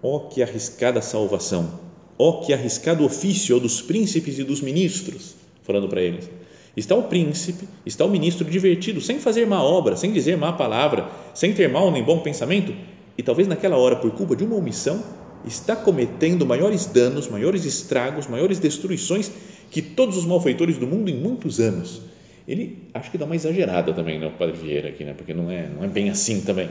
Ó 0.00 0.16
oh, 0.16 0.20
que 0.28 0.42
arriscada 0.42 1.02
salvação, 1.02 1.80
ó 2.16 2.28
oh, 2.28 2.40
que 2.42 2.52
arriscado 2.52 3.04
ofício 3.04 3.58
dos 3.58 3.82
príncipes 3.82 4.38
e 4.38 4.44
dos 4.44 4.60
ministros, 4.60 5.34
falando 5.62 5.88
para 5.88 6.00
eles. 6.00 6.28
Está 6.76 6.94
o 6.94 7.02
príncipe, 7.02 7.68
está 7.84 8.04
o 8.04 8.10
ministro 8.10 8.48
divertido, 8.48 9.00
sem 9.00 9.18
fazer 9.18 9.46
má 9.46 9.62
obra, 9.62 9.96
sem 9.96 10.12
dizer 10.12 10.36
má 10.38 10.52
palavra, 10.52 11.10
sem 11.34 11.52
ter 11.52 11.68
mal 11.68 11.90
nem 11.90 12.02
bom 12.02 12.20
pensamento, 12.20 12.74
e 13.16 13.22
talvez 13.22 13.46
naquela 13.46 13.76
hora, 13.76 13.96
por 13.96 14.10
culpa 14.12 14.34
de 14.34 14.44
uma 14.44 14.56
omissão, 14.56 15.02
está 15.46 15.76
cometendo 15.76 16.46
maiores 16.46 16.86
danos, 16.86 17.28
maiores 17.28 17.64
estragos, 17.64 18.26
maiores 18.26 18.58
destruições 18.58 19.30
que 19.70 19.82
todos 19.82 20.16
os 20.16 20.24
malfeitores 20.24 20.78
do 20.78 20.86
mundo 20.86 21.10
em 21.10 21.16
muitos 21.16 21.60
anos. 21.60 22.00
Ele 22.46 22.88
acho 22.94 23.10
que 23.10 23.18
dá 23.18 23.24
uma 23.24 23.36
exagerada 23.36 23.92
também, 23.92 24.18
né, 24.18 24.26
o 24.26 24.32
Padre 24.32 24.56
Vieira 24.56 24.88
aqui, 24.88 25.04
né, 25.04 25.14
porque 25.14 25.34
não 25.34 25.50
é, 25.50 25.68
não 25.68 25.84
é 25.84 25.88
bem 25.88 26.10
assim 26.10 26.40
também, 26.40 26.70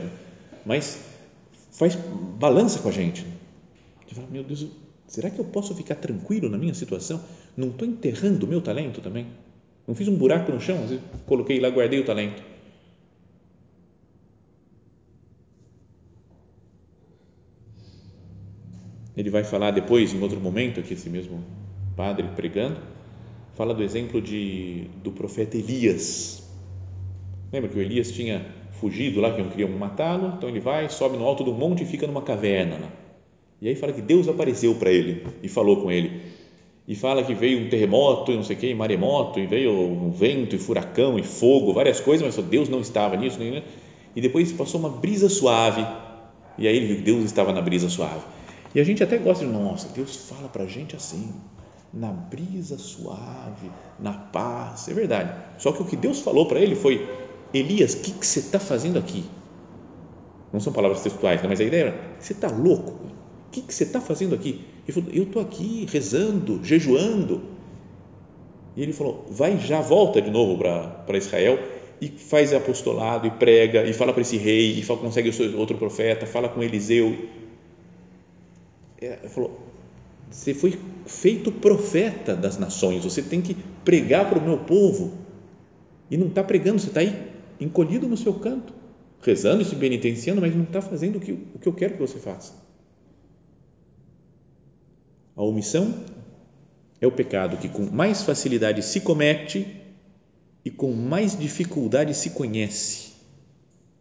mas 0.66 0.98
faz 1.70 1.96
balança 2.38 2.80
com 2.80 2.88
a 2.88 2.92
gente. 2.92 3.24
Você 4.06 4.14
fala, 4.14 4.28
meu 4.30 4.42
Deus, 4.42 4.66
será 5.06 5.30
que 5.30 5.38
eu 5.38 5.44
posso 5.44 5.74
ficar 5.74 5.94
tranquilo 5.94 6.48
na 6.48 6.58
minha 6.58 6.74
situação? 6.74 7.20
Não 7.56 7.68
estou 7.68 7.86
enterrando 7.86 8.46
o 8.46 8.48
meu 8.48 8.60
talento 8.60 9.00
também? 9.00 9.26
Não 9.86 9.94
fiz 9.94 10.08
um 10.08 10.16
buraco 10.16 10.52
no 10.52 10.60
chão, 10.60 10.78
coloquei 11.26 11.58
lá, 11.58 11.68
guardei 11.68 11.98
o 11.98 12.04
talento. 12.04 12.42
Ele 19.16 19.28
vai 19.28 19.44
falar 19.44 19.72
depois, 19.72 20.14
em 20.14 20.20
outro 20.20 20.40
momento, 20.40 20.80
aqui 20.80 20.94
esse 20.94 21.10
mesmo 21.10 21.44
padre 21.94 22.26
pregando, 22.34 22.80
fala 23.54 23.74
do 23.74 23.82
exemplo 23.82 24.22
de, 24.22 24.86
do 25.02 25.12
profeta 25.12 25.56
Elias. 25.56 26.42
Lembra 27.52 27.68
que 27.68 27.76
o 27.76 27.82
Elias 27.82 28.10
tinha 28.10 28.46
fugido 28.72 29.20
lá, 29.20 29.34
que 29.34 29.42
não 29.42 29.50
queriam 29.50 29.68
matá-lo, 29.70 30.34
então 30.36 30.48
ele 30.48 30.60
vai, 30.60 30.88
sobe 30.88 31.18
no 31.18 31.24
alto 31.24 31.44
do 31.44 31.52
monte 31.52 31.82
e 31.82 31.86
fica 31.86 32.06
numa 32.06 32.22
caverna. 32.22 32.78
Né? 32.78 32.88
E 33.60 33.68
aí 33.68 33.76
fala 33.76 33.92
que 33.92 34.00
Deus 34.00 34.26
apareceu 34.26 34.74
para 34.74 34.90
ele 34.90 35.26
e 35.42 35.48
falou 35.48 35.82
com 35.82 35.92
ele. 35.92 36.31
E 36.86 36.96
fala 36.96 37.22
que 37.22 37.34
veio 37.34 37.64
um 37.64 37.68
terremoto 37.68 38.32
e 38.32 38.36
não 38.36 38.42
sei 38.42 38.56
o 38.56 38.58
que, 38.58 38.74
maremoto, 38.74 39.38
e 39.38 39.46
veio 39.46 39.72
um 39.72 40.10
vento 40.10 40.56
e 40.56 40.58
furacão 40.58 41.18
e 41.18 41.22
fogo, 41.22 41.72
várias 41.72 42.00
coisas, 42.00 42.26
mas 42.26 42.34
só 42.34 42.42
Deus 42.42 42.68
não 42.68 42.80
estava 42.80 43.16
nisso. 43.16 43.38
Nem, 43.38 43.62
E 44.16 44.20
depois 44.20 44.50
passou 44.52 44.80
uma 44.80 44.88
brisa 44.88 45.28
suave, 45.28 45.86
e 46.58 46.66
aí 46.66 46.76
ele 46.76 46.86
viu 46.86 46.96
que 46.96 47.02
Deus 47.02 47.24
estava 47.24 47.52
na 47.52 47.62
brisa 47.62 47.88
suave. 47.88 48.22
E 48.74 48.80
a 48.80 48.84
gente 48.84 49.02
até 49.02 49.16
gosta 49.18 49.44
de, 49.44 49.52
nossa, 49.52 49.88
Deus 49.94 50.16
fala 50.16 50.48
para 50.48 50.64
a 50.64 50.66
gente 50.66 50.96
assim, 50.96 51.32
na 51.92 52.08
brisa 52.08 52.78
suave, 52.78 53.70
na 54.00 54.12
paz, 54.12 54.88
é 54.88 54.94
verdade. 54.94 55.32
Só 55.58 55.72
que 55.72 55.82
o 55.82 55.84
que 55.84 55.96
Deus 55.96 56.20
falou 56.20 56.46
para 56.46 56.58
ele 56.58 56.74
foi: 56.74 57.06
Elias, 57.52 57.94
o 57.94 58.00
que, 58.00 58.12
que 58.12 58.26
você 58.26 58.40
está 58.40 58.58
fazendo 58.58 58.98
aqui? 58.98 59.24
Não 60.52 60.58
são 60.60 60.72
palavras 60.72 61.02
textuais, 61.02 61.42
né? 61.42 61.48
mas 61.48 61.60
a 61.60 61.64
ideia 61.64 61.82
era: 61.82 62.16
você 62.18 62.32
está 62.32 62.48
louco? 62.48 62.92
O 62.92 63.50
que, 63.52 63.60
que 63.60 63.74
você 63.74 63.84
está 63.84 64.00
fazendo 64.00 64.34
aqui? 64.34 64.64
Ele 64.86 64.92
falou: 64.92 65.10
eu 65.12 65.22
estou 65.24 65.42
aqui 65.42 65.86
rezando, 65.90 66.60
jejuando. 66.62 67.42
E 68.76 68.82
ele 68.82 68.92
falou: 68.92 69.26
vai 69.30 69.58
já, 69.58 69.80
volta 69.80 70.20
de 70.20 70.30
novo 70.30 70.58
para 70.58 71.18
Israel 71.18 71.58
e 72.00 72.08
faz 72.08 72.52
apostolado 72.52 73.26
e 73.26 73.30
prega 73.30 73.84
e 73.84 73.92
fala 73.92 74.12
para 74.12 74.22
esse 74.22 74.36
rei 74.36 74.78
e 74.78 74.82
fala, 74.82 75.00
consegue 75.00 75.30
outro 75.54 75.78
profeta, 75.78 76.26
fala 76.26 76.48
com 76.48 76.60
Eliseu 76.60 77.16
é, 79.02 79.28
falou, 79.28 79.58
você 80.30 80.54
foi 80.54 80.78
feito 81.06 81.50
profeta 81.50 82.34
das 82.34 82.56
nações, 82.56 83.04
você 83.04 83.20
tem 83.20 83.40
que 83.40 83.56
pregar 83.84 84.28
para 84.28 84.38
o 84.38 84.42
meu 84.42 84.58
povo. 84.58 85.18
E 86.10 86.16
não 86.16 86.28
está 86.28 86.44
pregando, 86.44 86.78
você 86.78 86.88
está 86.88 87.00
aí 87.00 87.30
encolhido 87.60 88.06
no 88.06 88.16
seu 88.16 88.34
canto, 88.34 88.72
rezando 89.20 89.62
e 89.62 89.64
se 89.64 89.74
penitenciando, 89.76 90.40
mas 90.40 90.54
não 90.54 90.64
está 90.64 90.80
fazendo 90.80 91.16
o 91.16 91.20
que, 91.20 91.32
o 91.32 91.58
que 91.58 91.66
eu 91.66 91.72
quero 91.72 91.94
que 91.94 92.00
você 92.00 92.18
faça. 92.18 92.54
A 95.36 95.42
omissão 95.42 96.04
é 97.00 97.06
o 97.06 97.12
pecado 97.12 97.56
que 97.56 97.68
com 97.68 97.90
mais 97.90 98.22
facilidade 98.22 98.82
se 98.82 99.00
comete 99.00 99.66
e 100.64 100.70
com 100.70 100.92
mais 100.92 101.38
dificuldade 101.38 102.14
se 102.14 102.30
conhece. 102.30 103.12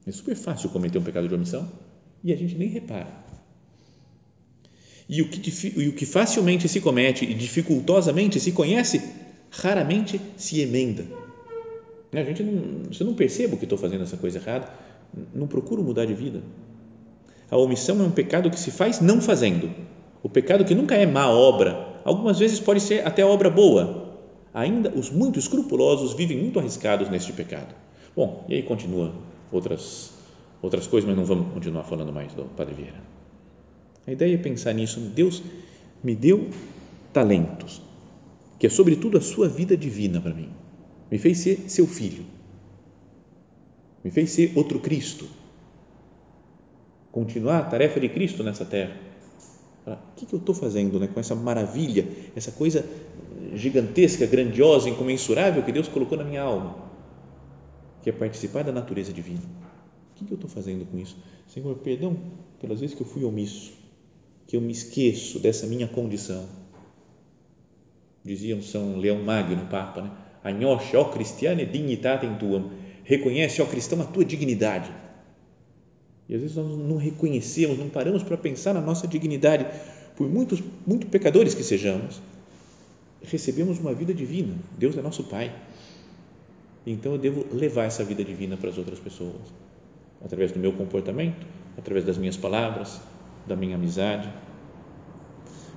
É 0.06 0.12
super 0.12 0.36
fácil 0.36 0.70
cometer 0.70 0.98
um 0.98 1.04
pecado 1.04 1.28
de 1.28 1.34
omissão 1.34 1.70
e 2.24 2.32
a 2.32 2.36
gente 2.36 2.56
nem 2.56 2.70
repara. 2.70 3.22
E 5.10 5.22
o, 5.22 5.30
que, 5.30 5.52
e 5.78 5.90
o 5.90 5.94
que 5.94 6.06
facilmente 6.06 6.70
se 6.70 6.80
comete 6.80 7.26
e 7.26 7.34
dificultosamente 7.34 8.40
se 8.40 8.52
conhece, 8.52 9.02
raramente 9.50 10.22
se 10.38 10.62
emenda. 10.62 11.06
A 12.14 12.24
gente 12.24 12.44
não, 12.44 12.94
se 12.94 13.02
eu 13.02 13.08
não 13.08 13.14
percebo 13.14 13.58
que 13.58 13.66
estou 13.66 13.78
fazendo 13.78 14.04
essa 14.04 14.18
coisa 14.18 14.38
errada, 14.38 14.72
não 15.34 15.48
procuro 15.48 15.84
mudar 15.84 16.06
de 16.06 16.14
vida. 16.14 16.42
A 17.50 17.58
omissão 17.58 18.00
é 18.02 18.04
um 18.04 18.12
pecado 18.12 18.50
que 18.50 18.60
se 18.60 18.72
faz 18.72 19.02
não 19.02 19.22
fazendo. 19.22 19.70
O 20.24 20.30
pecado 20.30 20.66
que 20.66 20.76
nunca 20.76 20.96
é 20.96 21.06
má 21.06 21.30
obra, 21.30 22.00
algumas 22.04 22.38
vezes 22.40 22.60
pode 22.60 22.80
ser 22.80 23.06
até 23.06 23.26
obra 23.26 23.50
boa. 23.50 24.18
Ainda 24.54 24.90
os 24.90 25.10
muito 25.10 25.40
escrupulosos 25.40 26.14
vivem 26.14 26.38
muito 26.38 26.60
arriscados 26.60 27.10
neste 27.10 27.34
pecado. 27.34 27.74
Bom, 28.16 28.46
e 28.48 28.56
aí 28.56 28.64
continua 28.64 29.14
outras 29.52 30.12
outras 30.62 30.86
coisas, 30.86 31.08
mas 31.08 31.18
não 31.18 31.26
vamos 31.26 31.54
continuar 31.54 31.84
falando 31.84 32.14
mais 32.14 32.34
do 32.34 32.44
Padre 32.44 32.76
Vieira. 32.76 33.02
A 34.06 34.12
ideia 34.12 34.36
é 34.36 34.38
pensar 34.38 34.74
nisso. 34.74 35.00
Deus 35.00 35.42
me 36.04 36.16
deu 36.16 36.50
talentos, 37.12 37.82
que 38.60 38.68
é 38.68 38.70
sobretudo 38.70 39.18
a 39.18 39.22
sua 39.22 39.48
vida 39.50 39.76
divina 39.76 40.22
para 40.22 40.34
mim. 40.34 40.50
Me 41.10 41.18
fez 41.18 41.40
ser 41.40 41.70
seu 41.70 41.88
filho. 41.88 42.26
Me 44.04 44.12
fez 44.12 44.32
ser 44.32 44.54
outro 44.56 44.80
Cristo. 44.80 45.28
Continuar 47.12 47.60
a 47.60 47.66
tarefa 47.66 48.00
de 48.00 48.10
Cristo 48.10 48.44
nessa 48.44 48.66
terra. 48.66 48.96
O 49.86 50.16
que, 50.16 50.26
que 50.26 50.34
eu 50.34 50.40
estou 50.40 50.54
fazendo 50.54 51.00
né, 51.00 51.08
com 51.08 51.20
essa 51.20 51.34
maravilha, 51.34 52.08
essa 52.36 52.52
coisa 52.52 52.86
gigantesca, 53.54 54.26
grandiosa, 54.26 54.90
incomensurável 54.90 55.64
que 55.64 55.72
Deus 55.72 55.88
colocou 55.88 56.18
na 56.18 56.24
minha 56.24 56.44
alma, 56.44 56.76
que 58.04 58.10
é 58.10 58.14
participar 58.14 58.64
da 58.64 58.72
natureza 58.72 59.12
divina? 59.12 59.42
O 59.42 60.16
que, 60.16 60.26
que 60.26 60.32
eu 60.32 60.36
estou 60.36 60.50
fazendo 60.50 60.86
com 60.86 61.00
isso? 61.00 61.18
Senhor, 61.48 61.76
perdão 61.78 62.16
pelas 62.60 62.80
vezes 62.80 62.96
que 62.96 63.02
eu 63.02 63.08
fui 63.08 63.24
omisso 63.24 63.82
que 64.52 64.58
eu 64.58 64.62
me 64.62 64.74
esqueço 64.74 65.40
dessa 65.40 65.66
minha 65.66 65.88
condição. 65.88 66.46
Dizia 68.22 68.54
um 68.54 68.62
São 68.62 68.98
Leão 68.98 69.24
Magno, 69.24 69.66
Papa, 69.68 70.02
né? 70.02 70.12
Agnosce, 70.44 70.98
ó 70.98 71.06
cristiane, 71.06 71.66
dignitate 71.66 72.28
tuam. 72.38 72.70
Reconhece, 73.06 73.62
ó 73.62 73.66
cristão, 73.66 74.02
a 74.02 74.04
tua 74.04 74.26
dignidade. 74.26 74.92
E 76.32 76.36
às 76.36 76.40
vezes 76.40 76.56
nós 76.56 76.78
não 76.78 76.96
reconhecemos, 76.96 77.78
não 77.78 77.90
paramos 77.90 78.24
para 78.24 78.38
pensar 78.38 78.74
na 78.74 78.80
nossa 78.80 79.06
dignidade. 79.06 79.66
Por 80.16 80.30
muitos, 80.30 80.64
muito 80.88 81.06
pecadores 81.08 81.54
que 81.54 81.62
sejamos, 81.62 82.22
recebemos 83.22 83.80
uma 83.80 83.94
vida 83.94 84.14
divina. 84.14 84.56
Deus 84.78 84.98
é 84.98 85.02
nosso 85.02 85.26
Pai. 85.26 85.54
Então 86.88 87.12
eu 87.12 87.18
devo 87.18 87.46
levar 87.54 87.84
essa 87.84 88.02
vida 88.06 88.24
divina 88.24 88.56
para 88.56 88.70
as 88.70 88.78
outras 88.78 88.98
pessoas, 88.98 89.42
através 90.24 90.54
do 90.54 90.60
meu 90.60 90.72
comportamento, 90.72 91.46
através 91.78 92.06
das 92.06 92.18
minhas 92.18 92.38
palavras, 92.38 93.02
da 93.46 93.58
minha 93.58 93.76
amizade. 93.76 94.32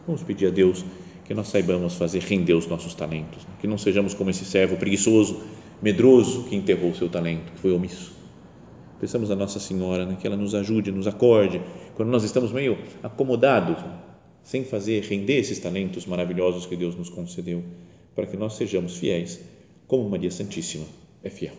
Vamos 0.06 0.22
pedir 0.22 0.46
a 0.46 0.50
Deus 0.50 0.84
que 1.24 1.34
nós 1.34 1.48
saibamos 1.48 1.94
fazer 1.94 2.20
render 2.20 2.54
os 2.54 2.68
nossos 2.68 2.94
talentos, 2.94 3.44
né? 3.44 3.54
que 3.60 3.66
não 3.66 3.76
sejamos 3.76 4.14
como 4.14 4.30
esse 4.30 4.44
servo 4.44 4.76
preguiçoso, 4.76 5.42
medroso, 5.82 6.44
que 6.44 6.54
enterrou 6.54 6.92
o 6.92 6.94
seu 6.94 7.08
talento, 7.08 7.50
que 7.52 7.58
foi 7.58 7.72
omisso. 7.72 8.23
Pensamos 9.04 9.30
a 9.30 9.36
Nossa 9.36 9.60
Senhora, 9.60 10.06
né? 10.06 10.16
que 10.18 10.26
ela 10.26 10.34
nos 10.34 10.54
ajude, 10.54 10.90
nos 10.90 11.06
acorde, 11.06 11.60
quando 11.94 12.08
nós 12.08 12.24
estamos 12.24 12.50
meio 12.50 12.78
acomodados, 13.02 13.76
sem 14.42 14.64
fazer 14.64 15.02
render 15.02 15.40
esses 15.40 15.58
talentos 15.58 16.06
maravilhosos 16.06 16.64
que 16.64 16.74
Deus 16.74 16.96
nos 16.96 17.10
concedeu, 17.10 17.62
para 18.14 18.24
que 18.24 18.34
nós 18.34 18.54
sejamos 18.54 18.96
fiéis, 18.96 19.38
como 19.86 20.08
Maria 20.08 20.30
Santíssima 20.30 20.86
é 21.22 21.28
fiel. 21.28 21.52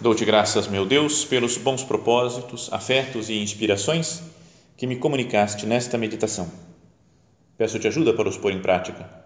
Dou-te 0.00 0.24
graças, 0.24 0.66
meu 0.66 0.86
Deus, 0.86 1.26
pelos 1.26 1.58
bons 1.58 1.84
propósitos, 1.84 2.72
afetos 2.72 3.28
e 3.28 3.34
inspirações 3.34 4.22
que 4.78 4.86
me 4.86 4.96
comunicaste 4.96 5.66
nesta 5.66 5.98
meditação. 5.98 6.50
Peço-te 7.58 7.86
ajuda 7.86 8.14
para 8.14 8.30
os 8.30 8.38
pôr 8.38 8.52
em 8.52 8.62
prática. 8.62 9.25